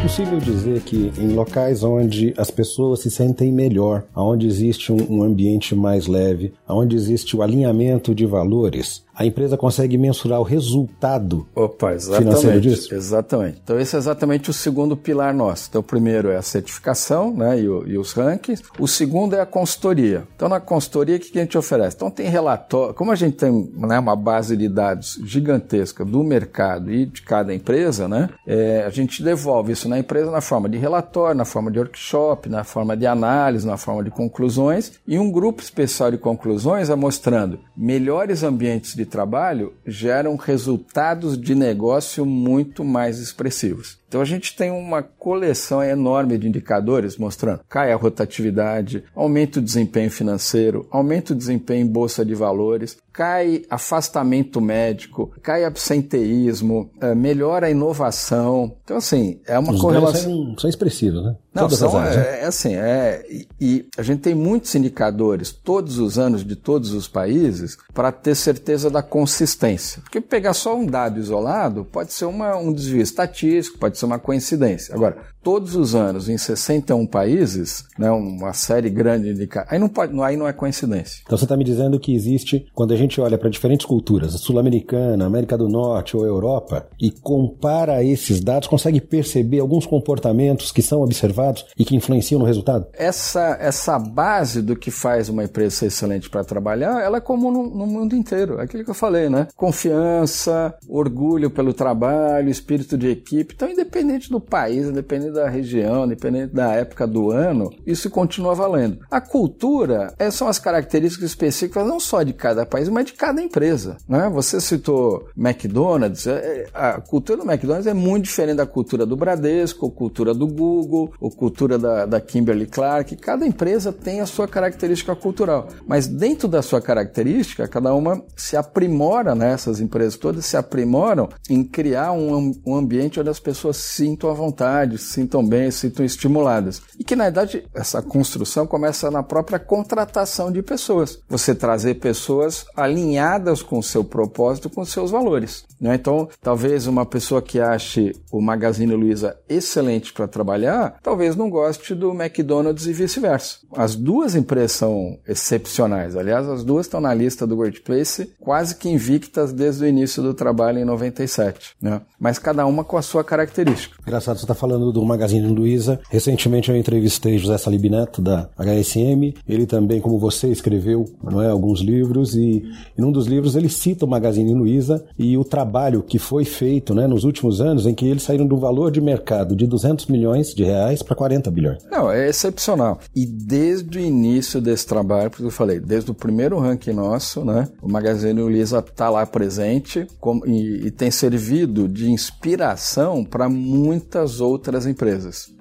[0.00, 5.22] É possível dizer que em locais onde as pessoas se sentem melhor, onde existe um,
[5.22, 11.46] ambiente mais leve, onde existe o alinhamento de valores, a empresa consegue mensurar o resultado
[11.54, 12.94] Opa, financeiro disso?
[12.94, 13.60] Exatamente.
[13.62, 15.66] Então, esse é exatamente o segundo pilar nosso.
[15.68, 18.62] Então, o primeiro é a certificação né, e, o, e os rankings.
[18.78, 20.24] O segundo é a consultoria.
[20.34, 21.96] Então, na consultoria, o que a gente oferece?
[21.96, 22.94] Então, tem relatório.
[22.94, 27.54] Como a gente tem né, uma base de dados gigantesca do mercado e de cada
[27.54, 31.70] empresa, né, é, a gente devolve isso na empresa na forma de relatório, na forma
[31.70, 34.92] de workshop, na forma de análise, na forma de conclusões.
[35.06, 41.54] E um grupo especial de conclusões é mostrando melhores ambientes de trabalho geram resultados de
[41.54, 43.99] negócio muito mais expressivos.
[44.10, 49.62] Então a gente tem uma coleção enorme de indicadores mostrando cai a rotatividade, aumenta o
[49.62, 57.14] desempenho financeiro, aumenta o desempenho em bolsa de valores, cai afastamento médico, cai absenteísmo, é,
[57.14, 58.74] melhora a inovação.
[58.82, 61.36] Então assim, é uma Os correlação são, são expressivos, né?
[61.52, 66.16] Não, são, é, é, assim, é, e, e, a gente tem muitos indicadores todos os
[66.16, 70.00] anos de todos os países para ter certeza da consistência.
[70.02, 74.18] Porque pegar só um dado isolado pode ser uma, um desvio estatístico, pode ser uma
[74.18, 74.94] coincidência.
[74.94, 80.18] Agora, todos os anos em 61 países, né, uma série grande de aí não pode,
[80.20, 81.22] aí não é coincidência.
[81.24, 85.26] Então você está me dizendo que existe quando a gente olha para diferentes culturas, sul-americana,
[85.26, 91.02] América do Norte ou Europa e compara esses dados, consegue perceber alguns comportamentos que são
[91.02, 92.86] observados e que influenciam no resultado?
[92.92, 97.50] Essa essa base do que faz uma empresa ser excelente para trabalhar, ela é comum
[97.50, 98.58] no, no mundo inteiro.
[98.58, 99.48] É aquilo que eu falei, né?
[99.56, 103.54] Confiança, orgulho pelo trabalho, espírito de equipe.
[103.54, 108.98] Então, independente do país, independente da região, dependendo da época do ano, isso continua valendo.
[109.10, 113.42] A cultura é, são as características específicas não só de cada país, mas de cada
[113.42, 113.96] empresa.
[114.08, 114.28] Né?
[114.32, 119.16] Você citou McDonald's, é, é, a cultura do McDonald's é muito diferente da cultura do
[119.16, 123.16] Bradesco, a cultura do Google, a cultura da, da Kimberly Clark.
[123.16, 128.56] Cada empresa tem a sua característica cultural, mas dentro da sua característica, cada uma se
[128.56, 129.52] aprimora, né?
[129.52, 134.34] essas empresas todas se aprimoram em criar um, um ambiente onde as pessoas sintam à
[134.34, 136.82] vontade, se sintam bem, sintam estimuladas.
[136.98, 141.20] E que, na verdade, essa construção começa na própria contratação de pessoas.
[141.28, 145.64] Você trazer pessoas alinhadas com o seu propósito, com os seus valores.
[145.80, 145.94] Né?
[145.94, 151.94] Então, talvez uma pessoa que ache o Magazine Luiza excelente para trabalhar, talvez não goste
[151.94, 153.58] do McDonald's e vice-versa.
[153.76, 156.16] As duas empresas são excepcionais.
[156.16, 160.34] Aliás, as duas estão na lista do Workplace, quase que invictas desde o início do
[160.34, 161.76] trabalho em 97.
[161.80, 162.00] Né?
[162.18, 163.96] Mas cada uma com a sua característica.
[164.02, 166.00] Engraçado, você está falando do Magazine Luiza.
[166.08, 169.34] Recentemente eu entrevistei José Salib Neto, da HSM.
[169.48, 172.64] Ele também, como você, escreveu não é, alguns livros e,
[172.96, 176.94] e num dos livros ele cita o Magazine Luiza e o trabalho que foi feito
[176.94, 180.54] né, nos últimos anos em que eles saíram do valor de mercado de 200 milhões
[180.54, 181.84] de reais para 40 bilhões.
[181.90, 183.00] Não, é excepcional.
[183.14, 187.68] E desde o início desse trabalho, porque eu falei, desde o primeiro ranking nosso, né,
[187.82, 194.40] o Magazine Luiza está lá presente com, e, e tem servido de inspiração para muitas
[194.40, 194.99] outras empresas.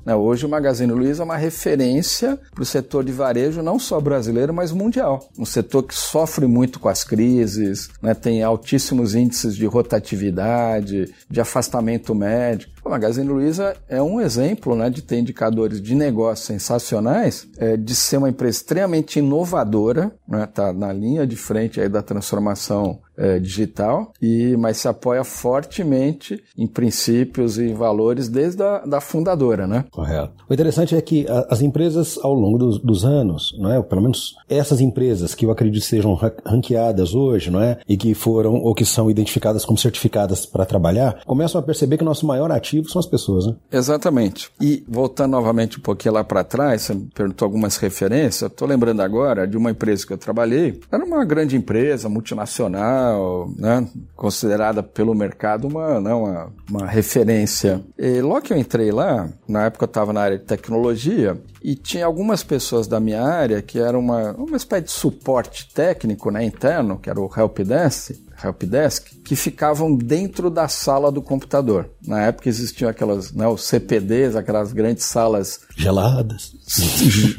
[0.05, 3.99] Né, hoje o Magazine Luiza é uma referência para o setor de varejo, não só
[3.99, 5.29] brasileiro, mas mundial.
[5.37, 11.41] Um setor que sofre muito com as crises, né, tem altíssimos índices de rotatividade, de
[11.41, 12.78] afastamento médico.
[12.89, 17.93] O Magazine Luiza é um exemplo né, de ter indicadores de negócio sensacionais, é, de
[17.93, 22.99] ser uma empresa extremamente inovadora, está né, tá na linha de frente aí da transformação
[23.15, 29.67] é, digital, e mas se apoia fortemente em princípios e valores desde a da fundadora.
[29.67, 29.85] Né?
[29.91, 30.31] Correto.
[30.49, 33.81] O interessante é que as empresas, ao longo dos, dos anos, não é?
[33.83, 37.77] pelo menos essas empresas que eu acredito sejam ranqueadas hoje, não é?
[37.87, 42.03] e que foram ou que são identificadas como certificadas para trabalhar, começam a perceber que
[42.03, 43.55] o nosso maior ativo são as pessoas, né?
[43.71, 44.51] Exatamente.
[44.61, 48.49] E voltando novamente um pouquinho lá para trás, você me perguntou algumas referências.
[48.49, 50.79] Estou lembrando agora de uma empresa que eu trabalhei.
[50.91, 53.87] Era uma grande empresa, multinacional, né?
[54.15, 56.13] considerada pelo mercado uma, né?
[56.13, 57.81] uma, uma referência.
[57.97, 61.75] E logo que eu entrei lá, na época eu estava na área de tecnologia, e
[61.75, 66.43] tinha algumas pessoas da minha área que eram uma, uma espécie de suporte técnico né,
[66.43, 71.89] interno, que era o Helpdesk, helpdesk que ficavam dentro da sala do computador.
[72.05, 76.53] Na época existiam aquelas, né, os CPDs, aquelas grandes salas geladas,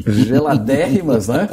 [0.06, 1.48] geladérrimas, né?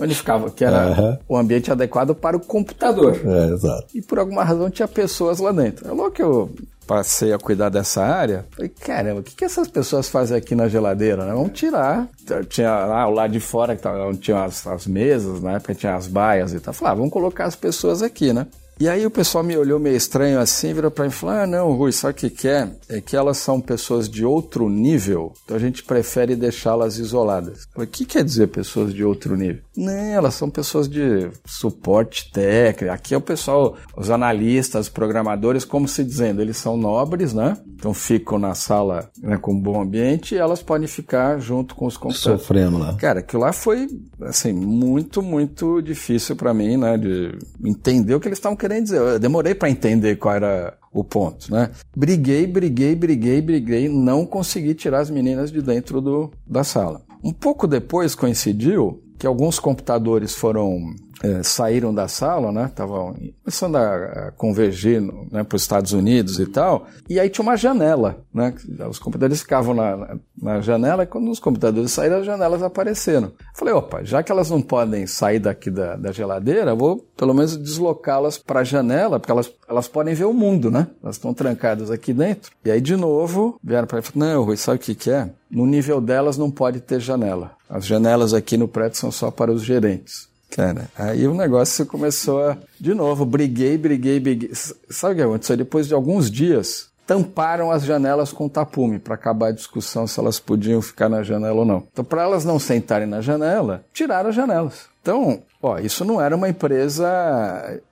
[0.00, 1.18] Onde ficava, que era uhum.
[1.28, 3.20] o ambiente adequado para o computador.
[3.24, 3.86] É, exato.
[3.94, 5.88] E por alguma razão tinha pessoas lá dentro.
[5.88, 6.50] É logo que eu
[6.86, 10.68] passei a cuidar dessa área, falei, caramba, o que, que essas pessoas fazem aqui na
[10.68, 11.24] geladeira?
[11.24, 11.32] Né?
[11.32, 12.08] Vamos tirar.
[12.48, 15.74] Tinha lá o lado de fora, que tava, onde tinha as, as mesas, na época
[15.74, 16.74] tinha as baias e tal.
[16.74, 18.46] Falei, ah, vamos colocar as pessoas aqui, né?
[18.82, 21.46] E aí o pessoal me olhou meio estranho assim, virou para mim e falou: Ah,
[21.46, 22.68] não, Rui, sabe o que, que é?
[22.88, 27.68] É que elas são pessoas de outro nível, então a gente prefere deixá-las isoladas.
[27.76, 29.62] o que quer dizer pessoas de outro nível?
[29.76, 32.92] Não, elas são pessoas de suporte técnico.
[32.92, 37.56] Aqui é o pessoal, os analistas, programadores, como se dizendo, eles são nobres, né?
[37.76, 41.86] Então ficam na sala né, com um bom ambiente e elas podem ficar junto com
[41.86, 42.42] os computadores.
[42.42, 42.96] Sofrendo lá.
[42.96, 43.86] Cara, aquilo lá foi,
[44.22, 46.98] assim, muito, muito difícil para mim, né?
[46.98, 49.00] De entender o que eles estavam querendo querendo dizer.
[49.00, 51.70] Eu demorei para entender qual era o ponto, né?
[51.94, 57.02] Briguei, briguei, briguei, briguei, não consegui tirar as meninas de dentro do, da sala.
[57.22, 62.66] Um pouco depois coincidiu que alguns computadores foram é, saíram da sala, né?
[62.66, 66.86] Estavam começando a, convergir né, para os Estados Unidos e tal.
[67.08, 68.52] E aí tinha uma janela, né?
[68.90, 73.32] Os computadores ficavam na, na janela e quando os computadores saíram, as janelas apareceram.
[73.54, 77.56] Falei, opa, já que elas não podem sair daqui da, da geladeira, vou pelo menos
[77.56, 80.88] deslocá-las para a janela, porque elas, elas podem ver o mundo, né?
[81.00, 82.50] Elas estão trancadas aqui dentro.
[82.64, 85.30] E aí, de novo, vieram para mim e não, Rui, sabe o que, que é?
[85.48, 87.52] No nível delas não pode ter janela.
[87.68, 90.31] As janelas aqui no prédio são só para os gerentes.
[90.54, 92.58] Cara, aí o negócio começou a.
[92.78, 94.50] De novo, briguei, briguei, briguei.
[94.90, 95.56] Sabe o que aconteceu?
[95.56, 100.38] Depois de alguns dias, tamparam as janelas com tapume para acabar a discussão se elas
[100.38, 101.86] podiam ficar na janela ou não.
[101.90, 104.92] Então, para elas não sentarem na janela, tiraram as janelas.
[105.00, 107.08] Então, ó, isso não era uma empresa,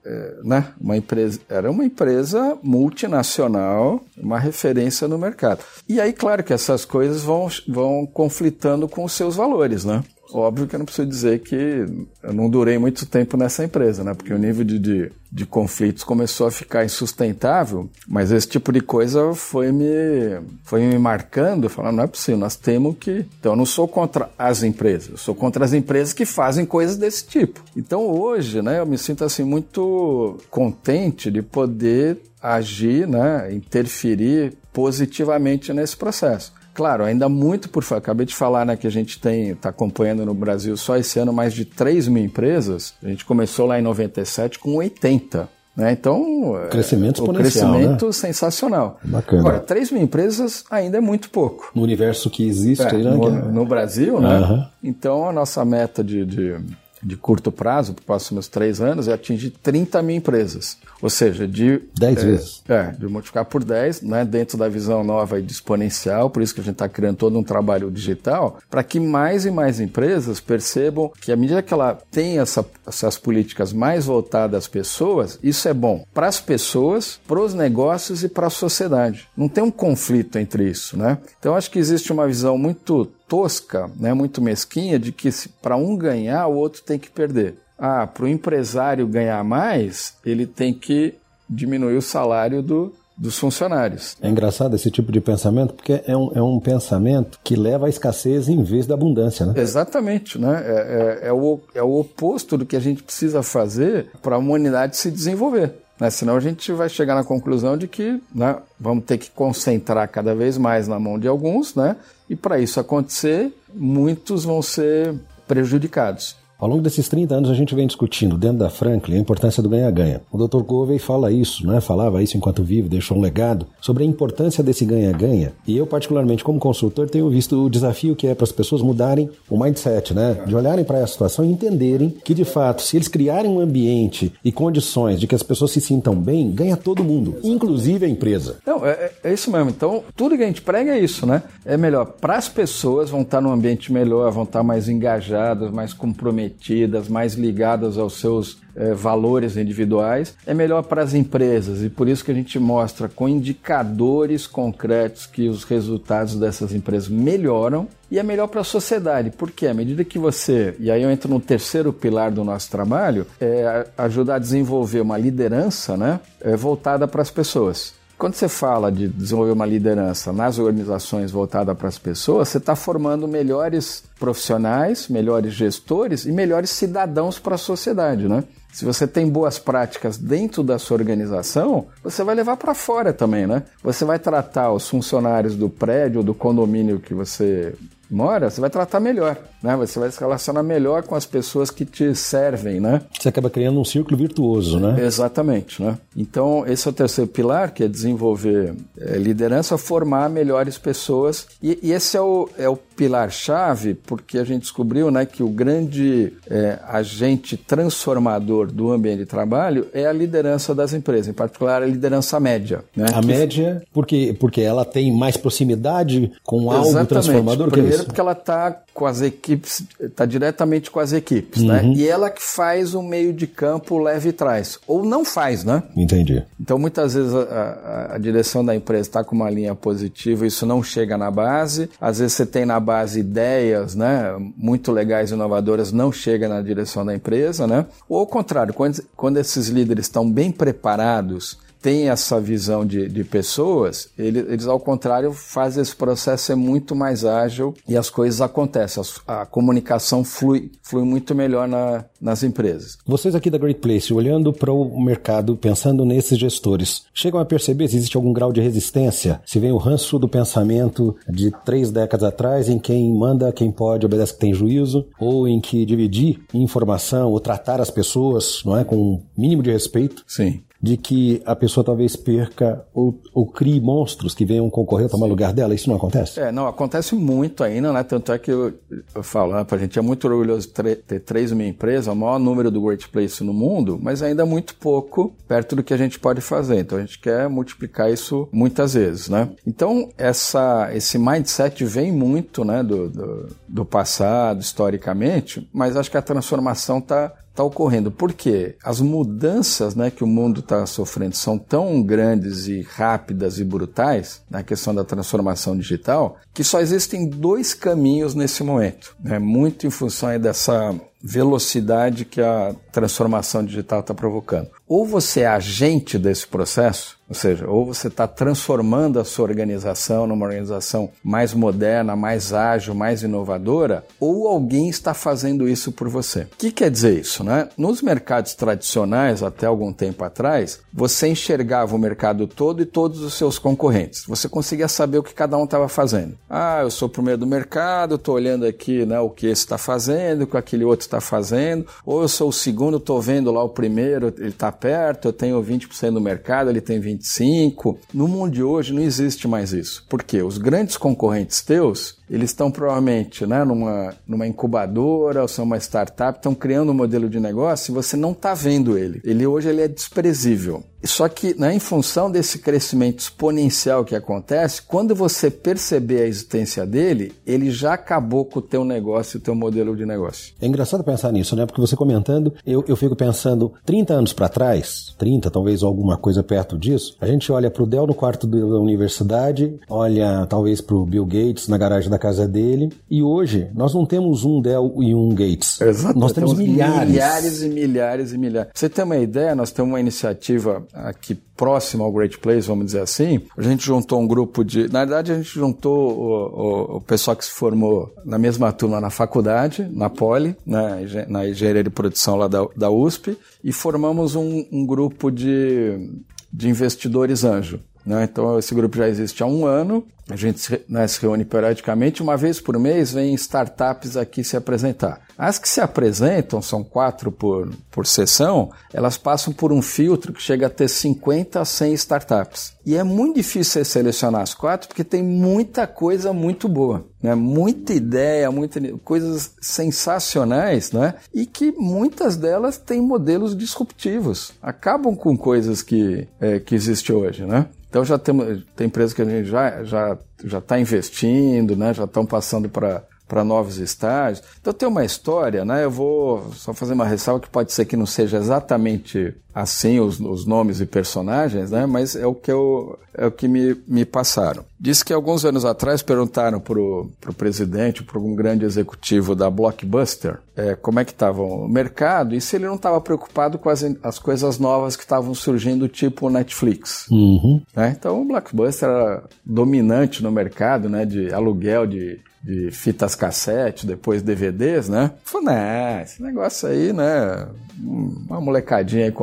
[0.05, 0.67] é, né?
[0.79, 5.63] Uma empresa era uma empresa multinacional, uma referência no mercado.
[5.89, 10.03] E aí, claro que essas coisas vão, vão conflitando com os seus valores, né?
[10.33, 11.85] Óbvio que eu não preciso dizer que
[12.23, 14.13] eu não durei muito tempo nessa empresa, né?
[14.13, 18.79] Porque o nível de, de, de, conflitos começou a ficar insustentável, mas esse tipo de
[18.79, 23.25] coisa foi me, foi me marcando, falando, não é possível, nós temos que...
[23.39, 26.95] Então, eu não sou contra as empresas, eu sou contra as empresas que fazem coisas
[26.95, 27.61] desse tipo.
[27.75, 35.73] Então, hoje, né, eu me sinto, assim, muito contente de poder agir, né, interferir positivamente
[35.73, 36.53] nesse processo.
[36.73, 40.33] Claro, ainda muito por acabei de falar né, que a gente tem está acompanhando no
[40.33, 42.93] Brasil só esse ano mais de 3 mil empresas.
[43.03, 45.49] A gente começou lá em 97 com 80.
[45.75, 45.93] Né?
[45.93, 48.11] Então, crescimento o crescimento né?
[48.11, 48.99] sensacional.
[49.03, 49.41] Bacana.
[49.41, 51.71] Agora, 3 mil empresas ainda é muito pouco.
[51.73, 53.11] No universo que existe, é, né?
[53.11, 54.39] no, no, Brasil, né?
[54.39, 54.65] Uhum.
[54.83, 56.57] Então, a nossa meta de, de
[57.01, 60.77] de curto prazo, para os próximos três anos, é atingir 30 mil empresas.
[61.01, 61.81] Ou seja, de.
[61.97, 62.63] 10 é, vezes.
[62.67, 66.53] É, de multiplicar por 10, né, dentro da visão nova e de exponencial, por isso
[66.53, 70.39] que a gente está criando todo um trabalho digital, para que mais e mais empresas
[70.39, 75.67] percebam que, à medida que ela tem essa, essas políticas mais voltadas às pessoas, isso
[75.67, 79.27] é bom para as pessoas, para os negócios e para a sociedade.
[79.35, 81.17] Não tem um conflito entre isso, né?
[81.39, 85.29] Então, acho que existe uma visão muito tosca, né, muito mesquinha, de que
[85.61, 87.55] para um ganhar, o outro tem que perder.
[87.79, 91.13] Ah, para o empresário ganhar mais, ele tem que
[91.49, 94.17] diminuir o salário do, dos funcionários.
[94.21, 97.89] É engraçado esse tipo de pensamento, porque é um, é um pensamento que leva à
[97.89, 99.53] escassez em vez da abundância, né?
[99.55, 100.61] Exatamente, né?
[100.65, 104.39] É, é, é, o, é o oposto do que a gente precisa fazer para a
[104.39, 105.73] humanidade se desenvolver.
[105.97, 106.09] Né?
[106.09, 110.35] Senão a gente vai chegar na conclusão de que né, vamos ter que concentrar cada
[110.35, 111.95] vez mais na mão de alguns, né?
[112.31, 115.13] E para isso acontecer, muitos vão ser
[115.45, 116.37] prejudicados.
[116.61, 119.69] Ao longo desses 30 anos a gente vem discutindo dentro da Franklin a importância do
[119.69, 120.21] ganha-ganha.
[120.31, 120.61] O Dr.
[120.61, 121.81] Covey fala isso, né?
[121.81, 125.53] falava isso enquanto vivo, deixou um legado sobre a importância desse ganha-ganha.
[125.65, 129.27] E eu, particularmente como consultor, tenho visto o desafio que é para as pessoas mudarem
[129.49, 130.37] o mindset, né?
[130.45, 134.31] de olharem para essa situação e entenderem que, de fato, se eles criarem um ambiente
[134.45, 138.57] e condições de que as pessoas se sintam bem, ganha todo mundo, inclusive a empresa.
[138.67, 139.71] Não, é, é, é isso mesmo.
[139.71, 141.41] Então, tudo que a gente prega é isso, né?
[141.65, 145.91] É melhor para as pessoas, vão estar num ambiente melhor, vão estar mais engajadas, mais
[145.91, 151.81] comprometidas comprometidas, mais ligadas aos seus é, valores individuais, é melhor para as empresas.
[151.83, 157.09] E por isso que a gente mostra com indicadores concretos que os resultados dessas empresas
[157.09, 161.09] melhoram e é melhor para a sociedade, porque à medida que você, e aí eu
[161.09, 166.55] entro no terceiro pilar do nosso trabalho, é ajudar a desenvolver uma liderança né, é,
[166.57, 167.93] voltada para as pessoas.
[168.21, 172.75] Quando você fala de desenvolver uma liderança nas organizações voltada para as pessoas, você está
[172.75, 178.43] formando melhores profissionais, melhores gestores e melhores cidadãos para a sociedade, né?
[178.71, 183.47] Se você tem boas práticas dentro da sua organização, você vai levar para fora também,
[183.47, 183.63] né?
[183.83, 187.73] Você vai tratar os funcionários do prédio do condomínio que você
[188.11, 189.75] mora, você vai tratar melhor, né?
[189.77, 193.01] Você vai se relacionar melhor com as pessoas que te servem, né?
[193.17, 195.03] Você acaba criando um círculo virtuoso, né?
[195.03, 195.97] Exatamente, né?
[196.15, 201.47] Então, esse é o terceiro pilar, que é desenvolver é, liderança, formar melhores pessoas.
[201.63, 205.49] E, e esse é o, é o pilar-chave, porque a gente descobriu né, que o
[205.49, 211.81] grande é, agente transformador do ambiente de trabalho é a liderança das empresas, em particular
[211.81, 212.83] a liderança média.
[212.95, 213.07] Né?
[213.11, 213.25] A que...
[213.25, 217.09] média, porque, porque ela tem mais proximidade com algo Exatamente.
[217.09, 217.71] transformador?
[217.71, 221.81] Primeiro, que é porque ela está com as equipes, está diretamente com as equipes, né?
[221.81, 221.93] uhum.
[221.93, 221.95] né?
[221.95, 224.77] E ela que faz o meio de campo leve e traz.
[224.85, 225.81] Ou não faz, né?
[225.95, 226.43] Entendi.
[226.59, 230.67] Então, muitas vezes a, a, a direção da empresa está com uma linha positiva, isso
[230.67, 231.89] não chega na base.
[231.99, 234.35] Às vezes você tem na base ideias, né?
[234.55, 237.85] Muito legais e inovadoras, não chega na direção da empresa, né?
[238.07, 243.23] Ou ao contrário, quando, quando esses líderes estão bem preparados tem essa visão de, de
[243.23, 248.41] pessoas, eles, eles, ao contrário, fazem esse processo ser muito mais ágil e as coisas
[248.41, 249.03] acontecem.
[249.27, 252.97] A, a comunicação flui, flui muito melhor na, nas empresas.
[253.05, 257.87] Vocês aqui da Great Place, olhando para o mercado, pensando nesses gestores, chegam a perceber
[257.87, 259.41] se existe algum grau de resistência?
[259.45, 264.05] Se vem o ranço do pensamento de três décadas atrás, em quem manda, quem pode,
[264.05, 268.83] obedece que tem juízo, ou em que dividir informação ou tratar as pessoas não é,
[268.83, 270.23] com um mínimo de respeito.
[270.27, 275.17] Sim de que a pessoa talvez perca ou, ou crie monstros que venham concorrer para
[275.17, 275.75] tomar lugar dela?
[275.75, 276.39] Isso não acontece?
[276.39, 278.03] É, não, acontece muito ainda, né?
[278.03, 278.73] Tanto é que eu,
[279.13, 282.39] eu falo, né, a gente é muito orgulhoso de ter 3 mil empresas, o maior
[282.39, 286.19] número do Great Place no mundo, mas ainda muito pouco perto do que a gente
[286.19, 286.79] pode fazer.
[286.79, 289.49] Então a gente quer multiplicar isso muitas vezes, né?
[289.65, 296.17] Então essa, esse mindset vem muito né, do, do, do passado, historicamente, mas acho que
[296.17, 298.11] a transformação está está ocorrendo.
[298.11, 303.63] Porque as mudanças né, que o mundo está sofrendo são tão grandes e rápidas e
[303.63, 309.15] brutais na questão da transformação digital que só existem dois caminhos nesse momento.
[309.23, 314.69] Né, muito em função dessa velocidade que a transformação digital está provocando.
[314.87, 320.27] Ou você é agente desse processo, ou seja, ou você está transformando a sua organização
[320.27, 326.41] numa organização mais moderna, mais ágil, mais inovadora, ou alguém está fazendo isso por você.
[326.41, 327.41] O que quer dizer isso?
[327.41, 327.69] Né?
[327.77, 333.35] Nos mercados tradicionais, até algum tempo atrás, você enxergava o mercado todo e todos os
[333.35, 334.25] seus concorrentes.
[334.27, 336.37] Você conseguia saber o que cada um estava fazendo.
[336.49, 339.77] Ah, eu sou o primeiro do mercado, estou olhando aqui né, o que esse está
[339.77, 343.63] fazendo, o que aquele outro está fazendo, ou eu sou o segundo, estou vendo lá
[343.63, 347.97] o primeiro, ele está perto, eu tenho 20% do mercado, ele tem 25%.
[348.13, 350.05] No mundo de hoje não existe mais isso.
[350.09, 350.41] Por quê?
[350.41, 356.39] Os grandes concorrentes teus, eles estão provavelmente né, numa, numa incubadora ou são uma startup,
[356.39, 359.21] estão criando um modelo de negócio e você não está vendo ele.
[359.25, 360.81] Ele hoje ele é desprezível.
[361.03, 366.85] Só que, né, em função desse crescimento exponencial que acontece, quando você perceber a existência
[366.85, 370.53] dele, ele já acabou com o teu negócio, o teu modelo de negócio.
[370.61, 371.65] É engraçado pensar nisso, né?
[371.65, 376.43] Porque você comentando, eu, eu fico pensando, 30 anos para trás, 30, talvez alguma coisa
[376.43, 380.95] perto disso, a gente olha para o Dell no quarto da universidade, olha talvez para
[380.95, 384.93] o Bill Gates na garagem da casa dele, e hoje nós não temos um Dell
[385.01, 385.81] e um Gates.
[385.81, 386.17] Exato.
[386.17, 387.09] Nós temos, temos milhares.
[387.09, 388.71] Milhares e milhares e milhares.
[388.75, 393.01] Você ter uma ideia, nós temos uma iniciativa aqui próximo ao Great Place, vamos dizer
[393.01, 393.41] assim.
[393.57, 394.91] A gente juntou um grupo de.
[394.91, 399.01] Na verdade, a gente juntou o, o, o pessoal que se formou na mesma turma
[399.01, 400.97] na faculdade, na Poli, na,
[401.27, 406.09] na engenharia de produção lá da, da USP, e formamos um, um grupo de,
[406.53, 407.79] de investidores anjo.
[408.05, 408.23] Né?
[408.23, 410.03] Então, esse grupo já existe há um ano.
[410.33, 412.23] A gente né, se reúne periodicamente.
[412.23, 415.21] Uma vez por mês, vem startups aqui se apresentar.
[415.37, 420.41] As que se apresentam, são quatro por, por sessão, elas passam por um filtro que
[420.41, 422.73] chega a ter 50 a 100 startups.
[422.85, 427.35] E é muito difícil selecionar as quatro porque tem muita coisa muito boa, né?
[427.35, 431.15] muita ideia, muita, coisas sensacionais, né?
[431.33, 437.45] e que muitas delas têm modelos disruptivos, acabam com coisas que, é, que existe hoje.
[437.45, 437.67] Né?
[437.89, 441.93] Então já temos, tem empresas que a gente já já já está investindo, né?
[441.93, 444.43] Já estão passando para para novos estágios.
[444.59, 445.85] Então tem uma história, né?
[445.85, 450.19] Eu vou só fazer uma ressalva que pode ser que não seja exatamente assim os,
[450.19, 451.85] os nomes e personagens, né?
[451.85, 454.65] Mas é o que eu, é o que me, me passaram.
[454.77, 460.39] Diz que alguns anos atrás perguntaram para o presidente, para um grande executivo da Blockbuster,
[460.53, 463.81] é, como é que estava o mercado e se ele não estava preocupado com as,
[464.03, 467.07] as coisas novas que estavam surgindo, tipo Netflix.
[467.09, 467.61] Uhum.
[467.73, 467.95] Né?
[467.97, 471.05] Então o Blockbuster era dominante no mercado, né?
[471.05, 475.11] De aluguel de de fitas cassete, depois DVDs, né?
[475.23, 477.47] Falei, né, esse negócio aí, né?
[477.79, 479.13] Uma molecadinha aí.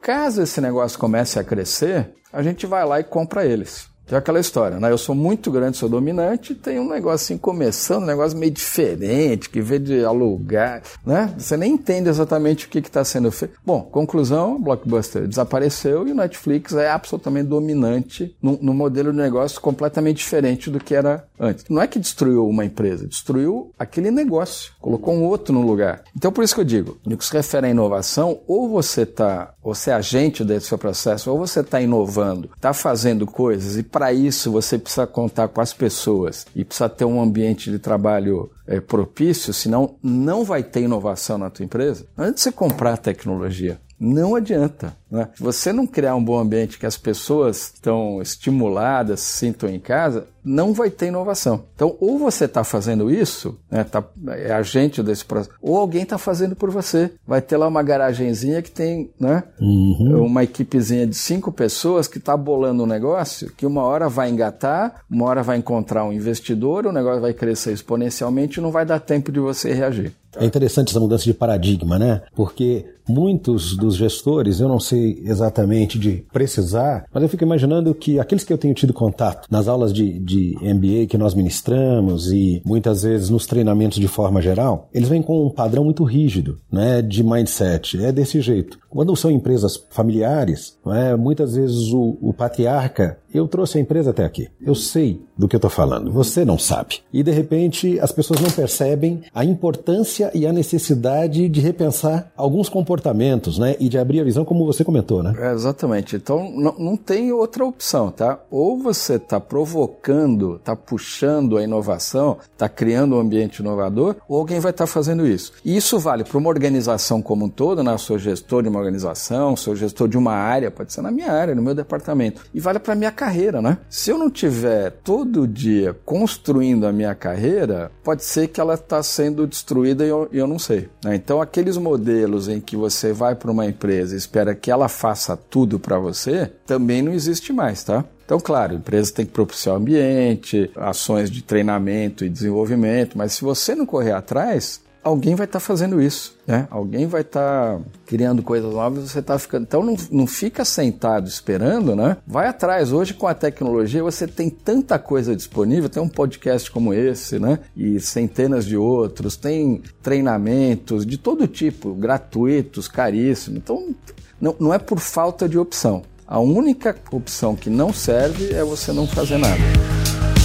[0.00, 3.88] Caso esse negócio comece a crescer, a gente vai lá e compra eles.
[4.08, 4.90] Que é aquela história, né?
[4.90, 9.50] Eu sou muito grande, sou dominante, tem um negócio assim começando, um negócio meio diferente,
[9.50, 11.34] que vê de alugar, né?
[11.36, 13.58] Você nem entende exatamente o que está sendo feito.
[13.64, 19.60] Bom, conclusão, Blockbuster desapareceu e o Netflix é absolutamente dominante no, no modelo de negócio
[19.60, 21.66] completamente diferente do que era antes.
[21.68, 26.02] Não é que destruiu uma empresa, destruiu aquele negócio, colocou um outro no lugar.
[26.16, 29.52] Então, por isso que eu digo, no que se refere à inovação, ou você está,
[29.62, 34.12] você é agente desse seu processo, ou você está inovando, está fazendo coisas e para
[34.12, 38.78] isso você precisa contar com as pessoas e precisa ter um ambiente de trabalho é,
[38.78, 42.06] propício, senão não vai ter inovação na tua empresa.
[42.16, 43.80] Não adianta você comprar tecnologia.
[43.98, 44.96] Não adianta.
[45.10, 45.28] Né?
[45.34, 50.26] Se você não criar um bom ambiente que as pessoas estão estimuladas, sintam em casa,
[50.44, 51.64] não vai ter inovação.
[51.74, 56.16] Então, ou você está fazendo isso, né, tá, é agente desse processo, ou alguém está
[56.16, 57.12] fazendo por você.
[57.26, 60.24] Vai ter lá uma garagenzinha que tem né, uhum.
[60.24, 65.02] uma equipezinha de cinco pessoas que está bolando um negócio que uma hora vai engatar,
[65.10, 69.00] uma hora vai encontrar um investidor, o negócio vai crescer exponencialmente e não vai dar
[69.00, 70.12] tempo de você reagir.
[70.36, 72.22] É interessante essa mudança de paradigma, né?
[72.34, 78.18] Porque muitos dos gestores, eu não sei exatamente de precisar, mas eu fico imaginando que
[78.18, 82.62] aqueles que eu tenho tido contato nas aulas de, de MBA que nós ministramos e
[82.64, 87.02] muitas vezes nos treinamentos de forma geral, eles vêm com um padrão muito rígido, né?
[87.02, 88.02] De mindset.
[88.02, 88.78] É desse jeito.
[88.90, 94.24] Quando são empresas familiares, é, muitas vezes o, o, patriarca, eu trouxe a empresa até
[94.24, 94.48] aqui.
[94.60, 97.00] Eu sei do que eu estou falando, você não sabe.
[97.12, 102.68] E de repente as pessoas não percebem a importância e a necessidade de repensar alguns
[102.68, 103.76] comportamentos, né?
[103.78, 105.34] E de abrir a visão, como você comentou, né?
[105.38, 106.16] É, exatamente.
[106.16, 108.40] Então não, tem outra opção, tá?
[108.50, 114.58] Ou você está provocando, está puxando a inovação, está criando um ambiente inovador, ou alguém
[114.58, 115.52] vai estar tá fazendo isso.
[115.64, 117.92] E isso vale para uma organização como um todo, né?
[117.92, 121.30] Eu sou gestor de uma organização, sou gestor de uma área, pode ser na minha
[121.30, 122.42] área, no meu departamento.
[122.52, 123.27] E vale para minha carreira,
[123.60, 123.78] né?
[123.88, 129.02] Se eu não tiver todo dia construindo a minha carreira, pode ser que ela está
[129.02, 130.88] sendo destruída e eu, eu não sei.
[131.04, 131.14] Né?
[131.14, 135.36] Então, aqueles modelos em que você vai para uma empresa e espera que ela faça
[135.36, 138.04] tudo para você, também não existe mais, tá?
[138.24, 143.32] Então, claro, a empresa tem que propiciar o ambiente, ações de treinamento e desenvolvimento, mas
[143.32, 146.68] se você não correr atrás, alguém vai estar tá fazendo isso, né?
[146.70, 149.62] Alguém vai estar tá criando coisas novas, você está ficando.
[149.62, 152.18] Então não, não fica sentado esperando, né?
[152.26, 152.92] Vai atrás.
[152.92, 157.58] Hoje com a tecnologia você tem tanta coisa disponível, tem um podcast como esse, né?
[157.76, 163.58] E centenas de outros, tem treinamentos de todo tipo, gratuitos, caríssimos.
[163.58, 163.94] Então
[164.40, 166.02] não, não é por falta de opção.
[166.26, 170.37] A única opção que não serve é você não fazer nada.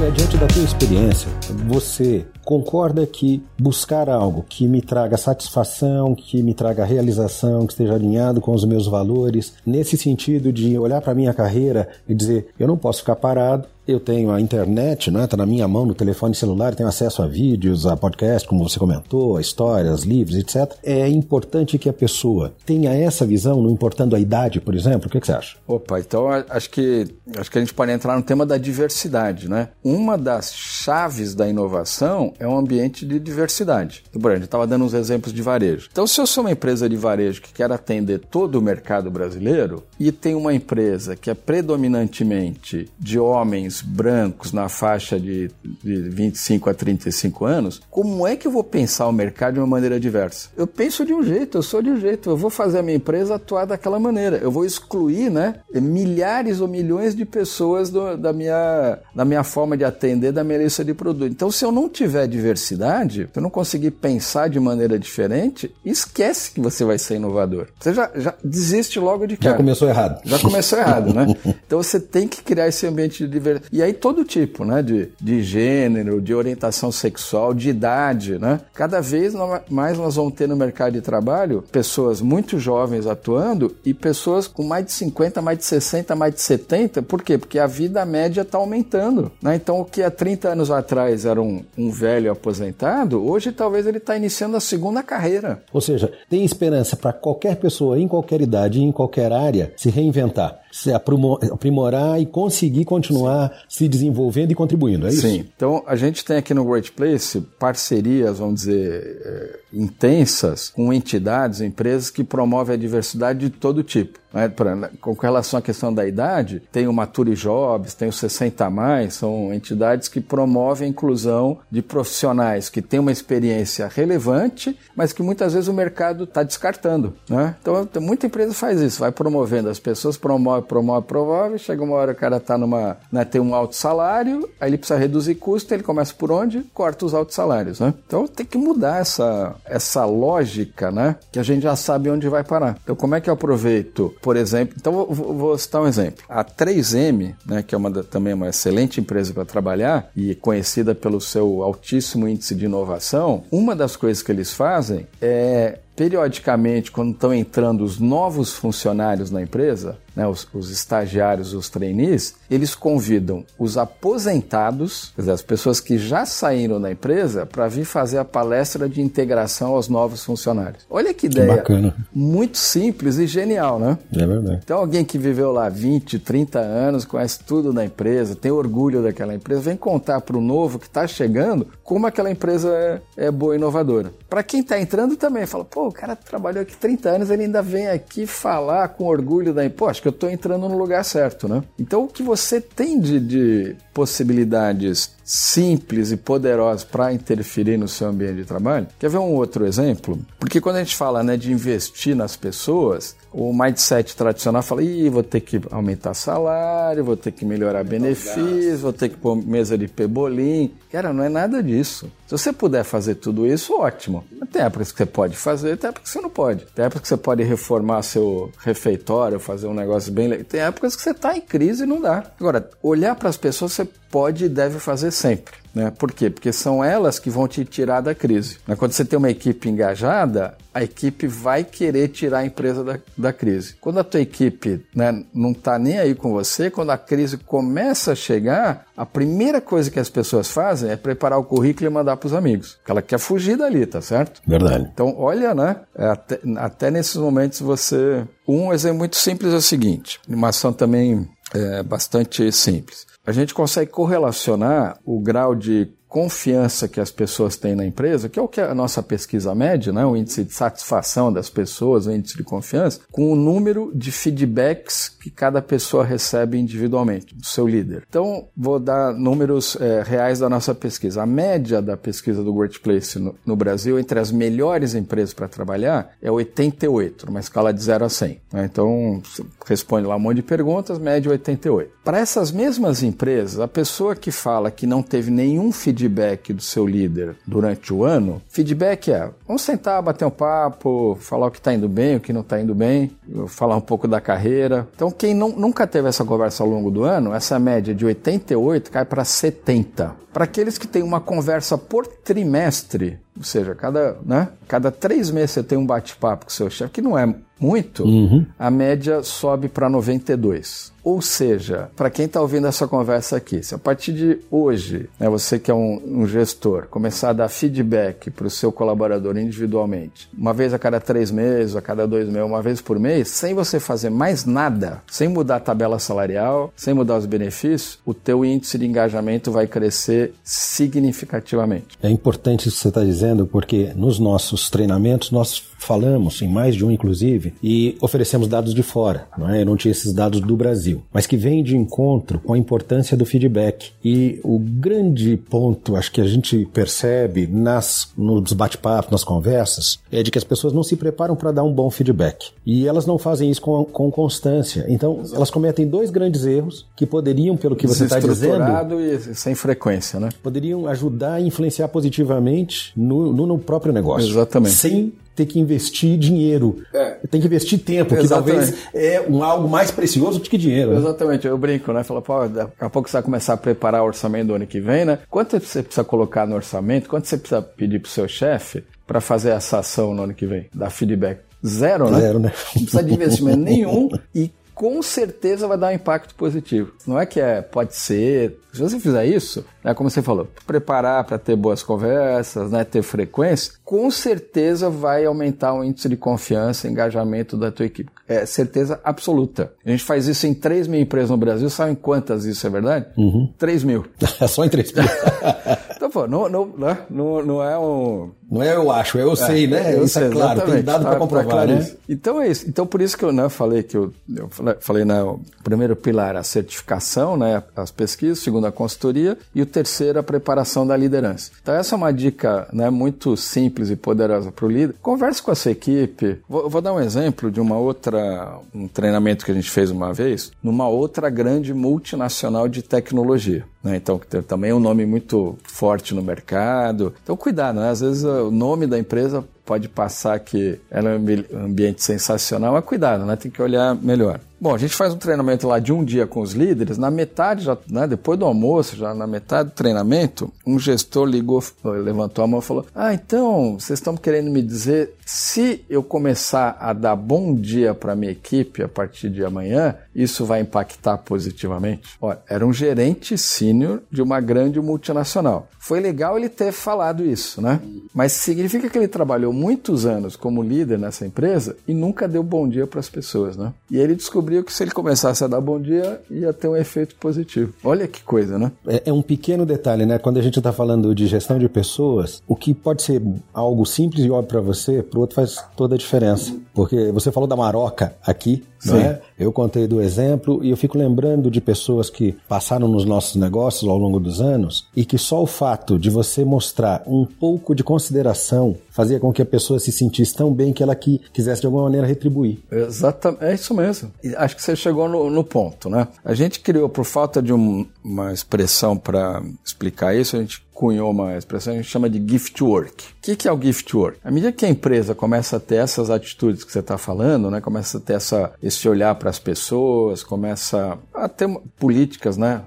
[0.00, 1.28] Diante da tua experiência,
[1.68, 7.94] você concorda que buscar algo que me traga satisfação, que me traga realização, que esteja
[7.94, 12.66] alinhado com os meus valores, nesse sentido de olhar para minha carreira e dizer, eu
[12.66, 15.26] não posso ficar parado, eu tenho a internet, né?
[15.26, 18.78] Tá na minha mão, no telefone celular, tenho acesso a vídeos, a podcast, como você
[18.78, 20.74] comentou, a histórias, livros, etc.
[20.82, 25.08] É importante que a pessoa tenha essa visão, não importando a idade, por exemplo.
[25.08, 25.56] O que, que você acha?
[25.66, 29.68] Opa, então acho que acho que a gente pode entrar no tema da diversidade, né?
[29.82, 34.02] Uma das chaves da inovação é um ambiente de diversidade.
[34.12, 35.88] Por exemplo, eu estava dando uns exemplos de varejo.
[35.90, 39.84] Então, se eu sou uma empresa de varejo que quer atender todo o mercado brasileiro
[39.98, 46.70] e tem uma empresa que é predominantemente de homens brancos na faixa de, de 25
[46.70, 50.48] a 35 anos, como é que eu vou pensar o mercado de uma maneira diversa?
[50.56, 52.96] Eu penso de um jeito, eu sou de um jeito, eu vou fazer a minha
[52.96, 54.38] empresa atuar daquela maneira.
[54.38, 59.76] Eu vou excluir né, milhares ou milhões de pessoas do, da, minha, da minha forma
[59.76, 61.32] de atender, da minha lista de produtos.
[61.32, 66.52] Então, se eu não tiver diversidade, se eu não conseguir pensar de maneira diferente, esquece
[66.52, 67.68] que você vai ser inovador.
[67.78, 69.50] Você já, já desiste logo de cara.
[69.50, 70.20] Já começou errado.
[70.24, 71.26] Já começou errado, né?
[71.66, 73.69] Então você tem que criar esse ambiente de diversidade.
[73.72, 74.82] E aí todo tipo, né?
[74.82, 78.60] De, de gênero, de orientação sexual, de idade, né?
[78.74, 79.34] Cada vez
[79.68, 84.62] mais nós vamos ter no mercado de trabalho pessoas muito jovens atuando e pessoas com
[84.62, 87.02] mais de 50, mais de 60, mais de 70.
[87.02, 87.38] Por quê?
[87.38, 89.30] Porque a vida média está aumentando.
[89.42, 89.56] Né?
[89.56, 93.98] Então o que há 30 anos atrás era um, um velho aposentado, hoje talvez ele
[93.98, 95.62] está iniciando a segunda carreira.
[95.72, 100.60] Ou seja, tem esperança para qualquer pessoa, em qualquer idade, em qualquer área, se reinventar
[100.70, 105.22] se aprimorar e conseguir continuar se desenvolvendo e contribuindo, é isso?
[105.22, 105.44] Sim.
[105.56, 111.60] Então, a gente tem aqui no Great Place parcerias, vamos dizer, é, intensas com entidades,
[111.60, 114.19] empresas que promovem a diversidade de todo tipo.
[114.32, 114.48] Né?
[114.48, 118.70] Pra, com relação à questão da idade, tem o Mature Jobs, tem o 60 a
[118.70, 125.12] mais, são entidades que promovem a inclusão de profissionais que têm uma experiência relevante, mas
[125.12, 127.14] que muitas vezes o mercado está descartando.
[127.28, 127.54] Né?
[127.60, 132.12] Então, muita empresa faz isso, vai promovendo, as pessoas promove, promove, promove, chega uma hora
[132.12, 135.82] o cara tá numa, né, tem um alto salário, aí ele precisa reduzir custo, ele
[135.82, 136.62] começa por onde?
[136.74, 137.80] Corta os altos salários.
[137.80, 137.94] Né?
[138.06, 141.16] Então tem que mudar essa, essa lógica, né?
[141.32, 142.76] Que a gente já sabe onde vai parar.
[142.82, 144.74] Então, como é que eu aproveito, por exemplo?
[144.78, 146.24] Então, vou, vou citar um exemplo.
[146.28, 151.20] A 3M, né, que é uma, também uma excelente empresa para trabalhar e conhecida pelo
[151.20, 157.34] seu altíssimo índice de inovação, uma das coisas que eles fazem é periodicamente, quando estão
[157.34, 163.76] entrando os novos funcionários na empresa, né, os, os, estagiários, os trainees, eles convidam os
[163.76, 168.88] aposentados, quer dizer, as pessoas que já saíram da empresa, para vir fazer a palestra
[168.88, 170.84] de integração aos novos funcionários.
[170.90, 171.94] Olha que ideia Bacana.
[172.12, 173.98] muito simples e genial, né?
[174.14, 174.60] É verdade.
[174.62, 179.34] Então, alguém que viveu lá 20, 30 anos, conhece tudo da empresa, tem orgulho daquela
[179.34, 182.68] empresa, vem contar para o novo que está chegando como aquela empresa
[183.16, 184.12] é, é boa e inovadora.
[184.28, 187.62] Para quem está entrando também, fala, pô, o cara trabalhou aqui 30 anos, ele ainda
[187.62, 189.99] vem aqui falar com orgulho da empresa.
[190.00, 191.62] Acho que eu estou entrando no lugar certo, né?
[191.78, 198.08] Então, o que você tem de, de possibilidades simples e poderosas para interferir no seu
[198.08, 198.88] ambiente de trabalho?
[198.98, 200.18] Quer ver um outro exemplo?
[200.40, 205.08] Porque quando a gente fala né, de investir nas pessoas, o mindset tradicional fala: Ih,
[205.08, 209.78] vou ter que aumentar salário, vou ter que melhorar benefícios, vou ter que pôr mesa
[209.78, 210.74] de pebolim.
[210.90, 212.10] Cara, não é nada disso.
[212.26, 214.24] Se você puder fazer tudo isso, ótimo.
[214.50, 216.66] Tem épocas que você pode fazer, tem épocas que você não pode.
[216.74, 220.44] Tem épocas que você pode reformar seu refeitório, fazer um negócio bem legal.
[220.44, 222.24] Tem épocas que você está em crise e não dá.
[222.38, 225.60] Agora, olhar para as pessoas você pode e deve fazer sempre.
[225.74, 225.92] Né?
[225.96, 226.28] Por quê?
[226.28, 228.58] Porque são elas que vão te tirar da crise.
[228.66, 228.74] Né?
[228.74, 233.32] Quando você tem uma equipe engajada, a equipe vai querer tirar a empresa da, da
[233.32, 233.74] crise.
[233.80, 238.12] Quando a tua equipe né, não está nem aí com você, quando a crise começa
[238.12, 242.16] a chegar, a primeira coisa que as pessoas fazem é preparar o currículo e mandar
[242.16, 242.74] para os amigos.
[242.74, 244.42] Porque ela quer fugir dali, tá certo?
[244.46, 244.90] Verdade.
[244.92, 245.76] Então, olha, né?
[245.96, 248.24] É até, até nesses momentos você.
[248.46, 253.54] Um exemplo muito simples é o seguinte: uma ação também é bastante simples a gente
[253.54, 258.48] consegue correlacionar o grau de confiança que as pessoas têm na empresa, que é o
[258.48, 260.04] que a nossa pesquisa mede, né?
[260.04, 265.08] o índice de satisfação das pessoas, o índice de confiança, com o número de feedbacks
[265.08, 268.02] que cada pessoa recebe individualmente, do seu líder.
[268.08, 271.22] Então, vou dar números é, reais da nossa pesquisa.
[271.22, 276.10] A média da pesquisa do Workplace no, no Brasil, entre as melhores empresas para trabalhar,
[276.20, 278.40] é 88, numa escala de 0 a 100.
[278.52, 278.64] Né?
[278.64, 279.22] Então,
[279.64, 281.92] responde lá um monte de perguntas, média 88.
[282.02, 286.86] Para essas mesmas empresas, a pessoa que fala que não teve nenhum feedback do seu
[286.86, 291.72] líder durante o ano, feedback é: vamos sentar, bater um papo, falar o que está
[291.72, 293.10] indo bem, o que não está indo bem,
[293.48, 294.88] falar um pouco da carreira.
[294.94, 298.90] Então, quem não, nunca teve essa conversa ao longo do ano, essa média de 88
[298.90, 300.16] cai para 70.
[300.32, 305.52] Para aqueles que têm uma conversa por trimestre, ou seja, cada, né, cada três meses
[305.52, 308.46] você tem um bate-papo com o seu chefe, que não é muito, uhum.
[308.58, 310.89] a média sobe para 92.
[311.02, 315.28] Ou seja, para quem está ouvindo essa conversa aqui, se a partir de hoje, né,
[315.28, 320.28] você que é um, um, gestor, começar a dar feedback para o seu colaborador individualmente,
[320.36, 323.54] uma vez a cada três meses, a cada dois meses, uma vez por mês, sem
[323.54, 328.44] você fazer mais nada, sem mudar a tabela salarial, sem mudar os benefícios, o teu
[328.44, 331.98] índice de engajamento vai crescer significativamente.
[332.02, 336.76] É importante isso que você está dizendo, porque nos nossos treinamentos nós falamos, em mais
[336.76, 339.26] de um inclusive, e oferecemos dados de fora.
[339.36, 339.62] Não é?
[339.62, 343.16] Eu não tinha esses dados do Brasil, mas que vem de encontro com a importância
[343.16, 343.92] do feedback.
[344.04, 350.22] E o grande ponto, acho que a gente percebe nas, nos bate-papos, nas conversas, é
[350.22, 352.50] de que as pessoas não se preparam para dar um bom feedback.
[352.64, 354.84] E elas não fazem isso com, com constância.
[354.88, 359.00] Então, elas cometem dois grandes erros que poderiam, pelo que você está dizendo.
[359.00, 360.30] e sem frequência, né?
[360.42, 364.28] Poderiam ajudar a influenciar positivamente no, no, no próprio negócio.
[364.28, 364.74] Exatamente.
[364.74, 366.82] Sem ter que investir dinheiro.
[366.92, 367.18] É.
[367.30, 368.72] Tem que investir tempo, Exatamente.
[368.72, 370.90] que talvez é um, algo mais precioso do que dinheiro.
[370.92, 370.98] Né?
[370.98, 372.02] Exatamente, eu brinco, né?
[372.02, 374.80] Fala, pô, daqui a pouco você vai começar a preparar o orçamento do ano que
[374.80, 375.18] vem, né?
[375.30, 377.08] Quanto você precisa colocar no orçamento?
[377.08, 380.46] Quanto você precisa pedir para o seu chefe para fazer essa ação no ano que
[380.46, 380.66] vem?
[380.74, 381.40] Dar feedback?
[381.66, 382.20] Zero, né?
[382.20, 382.52] Zero, né?
[382.74, 384.50] Não precisa de investimento nenhum e
[384.80, 386.92] com certeza vai dar um impacto positivo.
[387.06, 388.58] Não é que é, pode ser.
[388.72, 393.02] Se você fizer isso, né, como você falou, preparar para ter boas conversas, né, ter
[393.02, 398.10] frequência, com certeza vai aumentar o índice de confiança e engajamento da tua equipe.
[398.26, 399.70] É certeza absoluta.
[399.84, 401.68] A gente faz isso em 3 mil empresas no Brasil.
[401.68, 403.04] Sabem quantas isso é verdade?
[403.18, 403.52] Uhum.
[403.58, 404.06] 3 mil.
[404.48, 405.04] Só em 3 mil.
[405.94, 409.36] então, pô, não, não, né, não, não é um não é eu acho, é eu
[409.36, 409.94] sei, né?
[409.94, 410.74] Eu isso é é claro, exatamente.
[410.74, 411.90] tem dado para tá, comprovar, tá né?
[412.08, 412.68] Então é isso.
[412.68, 416.34] Então por isso que eu né, falei que eu, eu falei, né, o primeiro pilar
[416.34, 421.52] a certificação, né, as pesquisas, segundo a consultoria e o terceiro a preparação da liderança.
[421.62, 424.96] Então essa é uma dica, né, muito simples e poderosa para o líder.
[425.00, 426.40] Converse com a sua equipe.
[426.48, 430.12] Vou, vou, dar um exemplo de uma outra um treinamento que a gente fez uma
[430.12, 433.64] vez numa outra grande multinacional de tecnologia.
[433.82, 433.96] Né?
[433.96, 437.14] Então, que também um nome muito forte no mercado.
[437.22, 437.90] Então, cuidado, né?
[437.90, 443.24] Às vezes o nome da empresa pode passar que é um ambiente sensacional, mas cuidado,
[443.24, 443.36] né?
[443.36, 444.40] Tem que olhar melhor.
[444.60, 446.98] Bom, a gente faz um treinamento lá de um dia com os líderes.
[446.98, 451.62] Na metade, já, né, depois do almoço, já na metade do treinamento, um gestor ligou,
[451.82, 456.76] levantou a mão e falou: Ah, então vocês estão querendo me dizer se eu começar
[456.78, 462.16] a dar bom dia para minha equipe a partir de amanhã, isso vai impactar positivamente?
[462.20, 465.68] Olha, era um gerente sênior de uma grande multinacional.
[465.78, 467.80] Foi legal ele ter falado isso, né?
[468.12, 472.66] Mas significa que ele trabalhou muitos anos como líder nessa empresa e nunca deu bom
[472.66, 473.74] dia para as pessoas, né?
[473.90, 477.14] E ele descobriu que se ele começasse a dar bom dia, ia ter um efeito
[477.16, 477.74] positivo.
[477.84, 478.72] Olha que coisa, né?
[478.86, 480.18] É, é um pequeno detalhe, né?
[480.18, 484.24] Quando a gente está falando de gestão de pessoas, o que pode ser algo simples
[484.24, 486.54] e óbvio para você, para o outro faz toda a diferença.
[486.80, 488.94] Porque você falou da maroca aqui, Sim.
[488.94, 489.20] Né?
[489.38, 493.88] Eu contei do exemplo e eu fico lembrando de pessoas que passaram nos nossos negócios
[493.88, 497.84] ao longo dos anos e que só o fato de você mostrar um pouco de
[497.84, 501.66] consideração fazia com que a pessoa se sentisse tão bem que ela que, quisesse de
[501.66, 502.58] alguma maneira retribuir.
[502.70, 504.10] Exatamente, é isso mesmo.
[504.36, 506.08] Acho que você chegou no, no, ponto, né?
[506.24, 511.10] A gente criou, por falta de um, uma expressão para explicar isso, a gente cunhou
[511.10, 513.04] uma expressão que a gente chama de gift work.
[513.04, 514.18] O que, que é o gift work?
[514.24, 517.60] À medida que a empresa começa a ter essas atitudes que você está falando, né,
[517.60, 522.62] começa a ter essa, esse olhar para as pessoas, começa a ter políticas, né,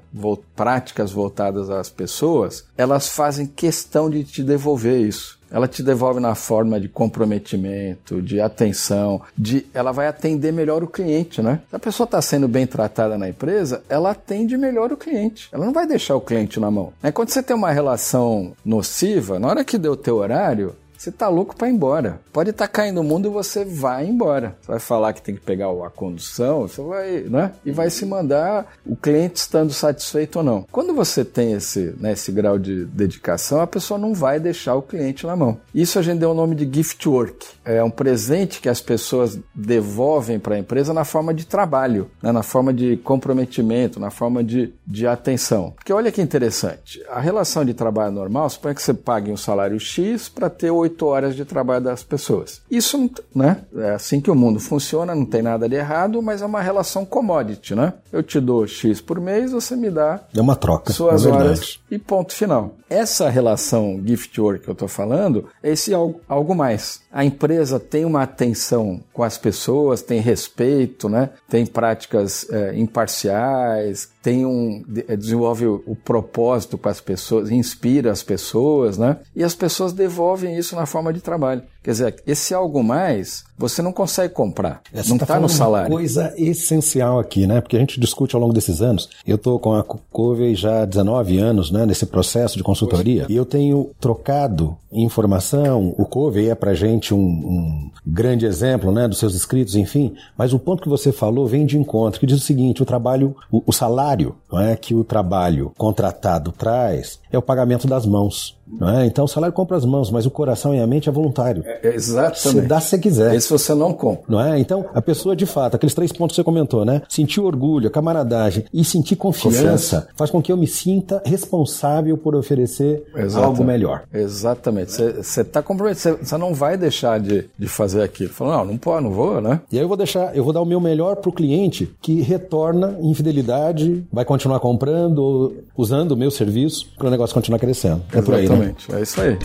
[0.56, 6.34] práticas voltadas às pessoas, elas fazem questão de te devolver isso ela te devolve na
[6.34, 11.62] forma de comprometimento, de atenção, de ela vai atender melhor o cliente, né?
[11.70, 15.50] Se a pessoa está sendo bem tratada na empresa, ela atende melhor o cliente.
[15.52, 16.92] Ela não vai deixar o cliente na mão.
[17.04, 21.12] É Quando você tem uma relação nociva, na hora que deu o teu horário, você
[21.12, 22.22] tá louco para ir embora.
[22.32, 24.56] Pode estar tá caindo o mundo e você vai embora.
[24.62, 27.52] Você vai falar que tem que pegar a condução, você vai, né?
[27.66, 30.66] E vai se mandar o cliente estando satisfeito ou não.
[30.72, 34.82] Quando você tem esse, né, esse grau de dedicação, a pessoa não vai deixar o
[34.82, 35.58] cliente na mão.
[35.76, 37.48] Isso a gente deu o nome de gift work.
[37.66, 42.32] É um presente que as pessoas devolvem para a empresa na forma de trabalho, né,
[42.32, 45.72] na forma de comprometimento, na forma de, de atenção.
[45.76, 49.80] Porque olha que interessante, a relação de trabalho normal supõe que você pague um salário
[49.80, 52.62] X para ter oito horas de trabalho das pessoas.
[52.70, 56.46] Isso né, é assim que o mundo funciona, não tem nada de errado, mas é
[56.46, 57.76] uma relação commodity.
[57.76, 57.94] Né?
[58.12, 61.80] Eu te dou X por mês, você me dá é uma troca, suas é horas
[61.90, 62.76] e ponto final.
[62.90, 67.02] Essa relação gift work que eu estou falando é esse algo, algo mais.
[67.14, 71.30] A empresa tem uma atenção com as pessoas, tem respeito, né?
[71.48, 78.24] tem práticas é, imparciais, tem um, é, desenvolve o, propósito com as pessoas, inspira as
[78.24, 79.18] pessoas, né?
[79.36, 81.62] e as pessoas devolvem isso na forma de trabalho.
[81.84, 84.82] Quer dizer, esse algo mais você não consegue comprar.
[84.94, 85.90] É, não está tá no salário.
[85.90, 87.62] Uma coisa essencial aqui, né?
[87.62, 89.10] Porque a gente discute ao longo desses anos.
[89.28, 91.86] Eu estou com a Cove já há 19 anos, né?
[91.86, 93.26] Nesse processo de consultoria.
[93.30, 95.94] E eu tenho trocado informação.
[95.98, 99.08] O Cove é para gente um, um, grande exemplo, né?
[99.08, 100.16] Dos seus escritos, enfim.
[100.38, 103.36] Mas o ponto que você falou vem de encontro, que diz o seguinte: o trabalho,
[103.52, 104.13] o, o salário,
[104.52, 108.56] não é que o trabalho contratado traz é o pagamento das mãos.
[108.82, 109.06] É?
[109.06, 111.64] Então o salário compra as mãos, mas o coração e a mente é voluntário.
[111.66, 112.40] É, exatamente.
[112.42, 113.36] Você dá se quiser.
[113.36, 114.24] Esse você não compra.
[114.28, 114.60] Não é?
[114.60, 117.02] Então a pessoa de fato, aqueles três pontos que você comentou, né?
[117.08, 120.08] Sentir orgulho, camaradagem e sentir confiança, confiança.
[120.16, 123.46] faz com que eu me sinta responsável por oferecer Exatamente.
[123.46, 124.04] algo melhor.
[124.14, 124.92] Exatamente.
[124.92, 128.30] Você está comprometido, você não vai deixar de, de fazer aquilo.
[128.30, 129.62] Falando, não, não pode, não vou, né?
[129.72, 132.22] E aí eu vou deixar, eu vou dar o meu melhor para o cliente que
[132.22, 138.04] retorna em fidelidade, vai continuar comprando, usando o meu serviço para o negócio continuar crescendo.
[138.12, 138.56] É por aí, né?
[138.56, 139.38] Exatamente, é isso aí.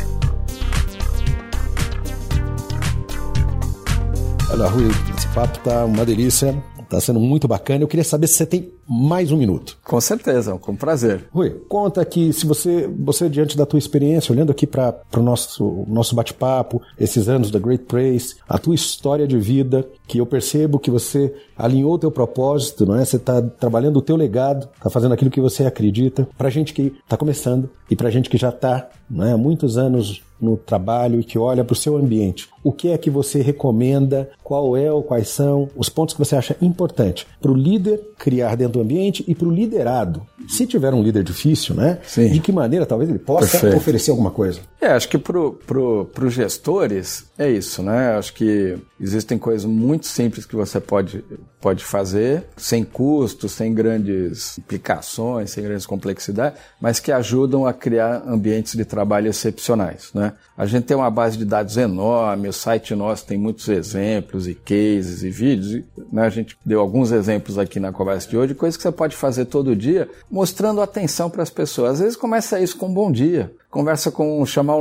[4.51, 6.57] Olha, Rui, esse papo tá uma delícia.
[6.89, 7.85] Tá sendo muito bacana.
[7.85, 9.77] Eu queria saber se você tem mais um minuto.
[9.85, 11.29] Com certeza, com prazer.
[11.31, 15.85] Rui, conta que se você, você diante da tua experiência, olhando aqui para o nosso,
[15.87, 20.79] nosso bate-papo, esses anos da Great Praise, a tua história de vida, que eu percebo
[20.79, 23.05] que você alinhou o teu propósito, não é?
[23.05, 26.27] Você está trabalhando o teu legado, está fazendo aquilo que você acredita.
[26.39, 28.89] Para gente que está começando e para gente que já está
[29.21, 32.91] é, há muitos anos no trabalho e que olha para o seu ambiente, o que
[32.91, 34.31] é que você recomenda?
[34.43, 38.55] Qual é ou quais são os pontos que você acha importante para o líder criar
[38.55, 40.23] dentro do ambiente e para o liderado?
[40.47, 41.99] Se tiver um líder difícil, né?
[42.07, 42.29] Sim.
[42.31, 43.77] De que maneira talvez ele possa Perfeito.
[43.77, 44.61] oferecer alguma coisa?
[44.81, 48.17] É, acho que para pro, os gestores é isso, né?
[48.17, 51.25] Acho que existem coisas muito simples que você pode,
[51.61, 58.23] pode fazer, sem custos, sem grandes implicações, sem grandes complexidades, mas que ajudam a criar
[58.27, 60.33] ambientes de trabalho excepcionais, né?
[60.57, 64.55] A gente tem uma base de dados enorme, o site nosso tem muitos exemplos e
[64.55, 66.23] cases e vídeos, né?
[66.23, 69.47] A gente deu alguns exemplos aqui na conversa de hoje, coisas que você pode fazer
[69.47, 71.93] todo dia, mostrando atenção para as pessoas.
[71.93, 74.77] Às vezes começa isso com um bom dia, conversa com chamar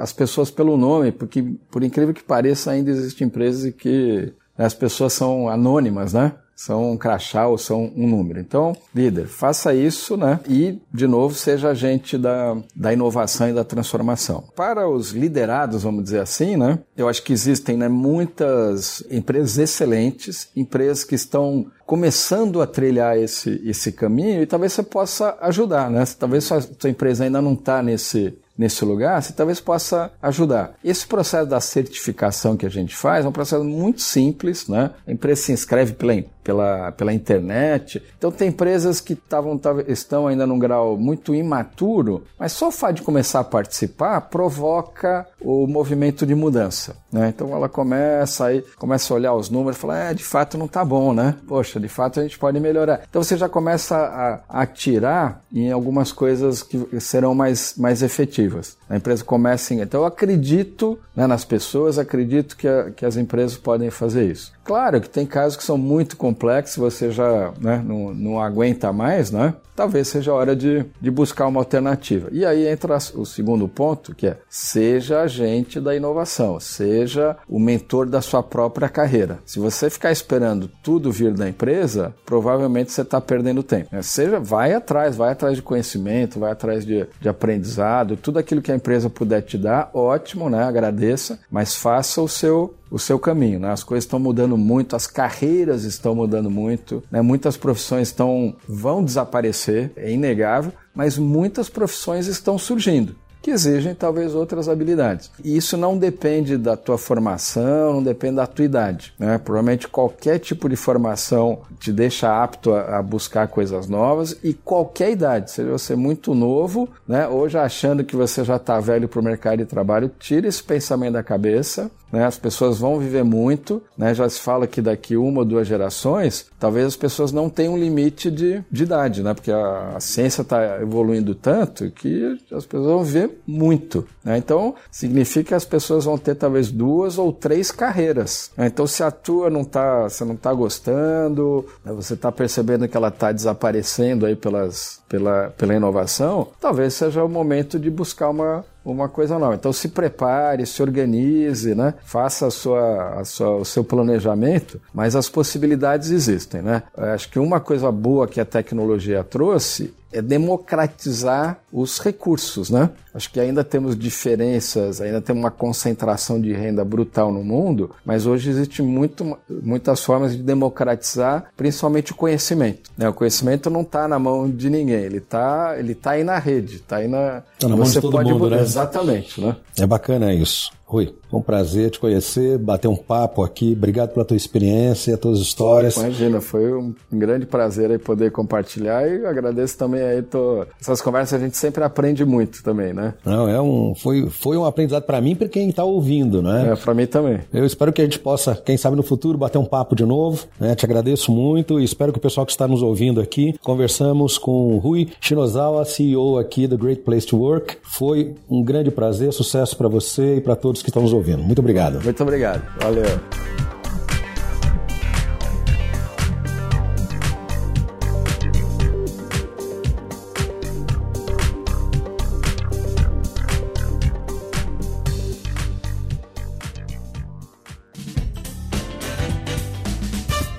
[0.00, 4.74] as pessoas pelo nome, porque por incrível que pareça ainda existem empresas em que as
[4.74, 6.32] pessoas são anônimas, né?
[6.54, 8.38] São um crachá ou são um número.
[8.38, 10.38] Então, líder, faça isso, né?
[10.48, 14.44] E, de novo, seja agente da, da inovação e da transformação.
[14.54, 16.78] Para os liderados, vamos dizer assim, né?
[16.96, 23.60] Eu acho que existem né, muitas empresas excelentes, empresas que estão começando a trilhar esse,
[23.64, 26.04] esse caminho e talvez você possa ajudar, né?
[26.18, 30.74] Talvez sua, sua empresa ainda não está nesse, nesse lugar, você talvez possa ajudar.
[30.84, 34.90] Esse processo da certificação que a gente faz é um processo muito simples, né?
[35.06, 38.02] A empresa se inscreve pela, pela, pela internet.
[38.16, 42.96] Então tem empresas que tavam, estão ainda num grau muito imaturo, mas só o fato
[42.96, 46.96] de começar a participar provoca o movimento de mudança.
[47.12, 47.28] Né?
[47.28, 50.66] Então ela começa aí, começa a olhar os números e fala, é, de fato não
[50.66, 51.36] está bom, né?
[51.46, 53.02] Poxa, de fato a gente pode melhorar.
[53.08, 58.76] Então você já começa a, atirar em algumas coisas que serão mais, mais efetivas.
[58.88, 59.80] A empresa começa em...
[59.80, 64.52] Então eu acredito né, nas pessoas, acredito que, a, que as empresas podem fazer isso.
[64.64, 66.31] Claro que tem casos que são muito complexos,
[66.78, 69.54] você já né, não, não aguenta mais, né?
[69.74, 72.28] Talvez seja a hora de, de buscar uma alternativa.
[72.30, 78.06] E aí entra o segundo ponto, que é seja agente da inovação, seja o mentor
[78.06, 79.38] da sua própria carreira.
[79.46, 83.88] Se você ficar esperando tudo vir da empresa, provavelmente você está perdendo tempo.
[83.92, 84.02] Né?
[84.02, 88.72] Seja, vai atrás, vai atrás de conhecimento, vai atrás de, de aprendizado, tudo aquilo que
[88.72, 90.62] a empresa puder te dar, ótimo, né?
[90.62, 93.58] Agradeça, mas faça o seu o seu caminho.
[93.58, 93.72] Né?
[93.72, 97.22] As coisas estão mudando muito, as carreiras estão mudando muito, né?
[97.22, 103.16] muitas profissões estão, vão desaparecer, é inegável, mas muitas profissões estão surgindo.
[103.42, 105.28] que exigem talvez outras habilidades.
[105.42, 109.12] E isso não depende da tua formação, não depende da tua idade.
[109.18, 109.36] Né?
[109.36, 115.10] Provavelmente qualquer tipo de formação te deixa apto a, a buscar coisas novas e qualquer
[115.10, 117.26] idade, seja você muito novo, né?
[117.26, 120.62] ou já achando que você já está velho para o mercado de trabalho, tira esse
[120.62, 122.26] pensamento da cabeça né?
[122.26, 124.14] As pessoas vão viver muito, né?
[124.14, 127.78] já se fala que daqui uma ou duas gerações, talvez as pessoas não tenham um
[127.78, 129.32] limite de, de idade, né?
[129.32, 134.06] porque a, a ciência está evoluindo tanto que as pessoas vão viver muito.
[134.22, 134.36] Né?
[134.36, 138.50] Então, significa que as pessoas vão ter talvez duas ou três carreiras.
[138.56, 138.66] Né?
[138.66, 141.92] Então, se a tua não tá, você não está gostando, né?
[141.92, 147.28] você está percebendo que ela está desaparecendo aí pelas, pela, pela inovação, talvez seja o
[147.28, 149.54] momento de buscar uma, uma coisa nova.
[149.54, 151.94] Então se prepare, se organize, né?
[152.04, 156.62] faça a sua, a sua, o seu planejamento, mas as possibilidades existem.
[156.62, 156.82] Né?
[156.96, 162.90] Acho que uma coisa boa que a tecnologia trouxe é democratizar os recursos, né?
[163.14, 168.26] Acho que ainda temos diferenças, ainda tem uma concentração de renda brutal no mundo, mas
[168.26, 172.90] hoje existe muito, muitas formas de democratizar, principalmente o conhecimento.
[172.96, 173.08] Né?
[173.08, 176.76] O conhecimento não está na mão de ninguém, ele está ele tá aí na rede,
[176.76, 177.42] está aí na.
[177.58, 178.32] Tá na mão de todo pode...
[178.32, 178.60] mundo, né?
[178.60, 179.56] Exatamente, né?
[179.78, 180.70] É bacana isso.
[180.84, 183.72] Rui, foi um prazer te conhecer, bater um papo aqui.
[183.72, 185.96] Obrigado pela tua experiência, tuas histórias.
[185.96, 190.66] Imagina, foi um grande prazer poder compartilhar e agradeço também aí tô...
[190.78, 193.14] essas conversas a gente sempre aprende muito também, né?
[193.24, 196.72] Não, é um foi, foi um aprendizado para mim e para quem está ouvindo, né?
[196.72, 197.40] É, para mim também.
[197.50, 200.46] Eu espero que a gente possa, quem sabe no futuro, bater um papo de novo,
[200.60, 200.74] né?
[200.74, 204.74] Te agradeço muito e espero que o pessoal que está nos ouvindo aqui, conversamos com
[204.74, 207.78] o Rui Shinozawa, CEO aqui do Great Place to Work.
[207.82, 211.21] Foi um grande prazer, sucesso para você e para todos que estão nos ouvindo.
[211.22, 212.02] Muito obrigado.
[212.02, 212.62] Muito obrigado.
[212.80, 213.20] Valeu.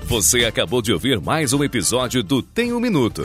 [0.06, 3.24] Você acabou de ouvir mais um episódio do Tem um Minuto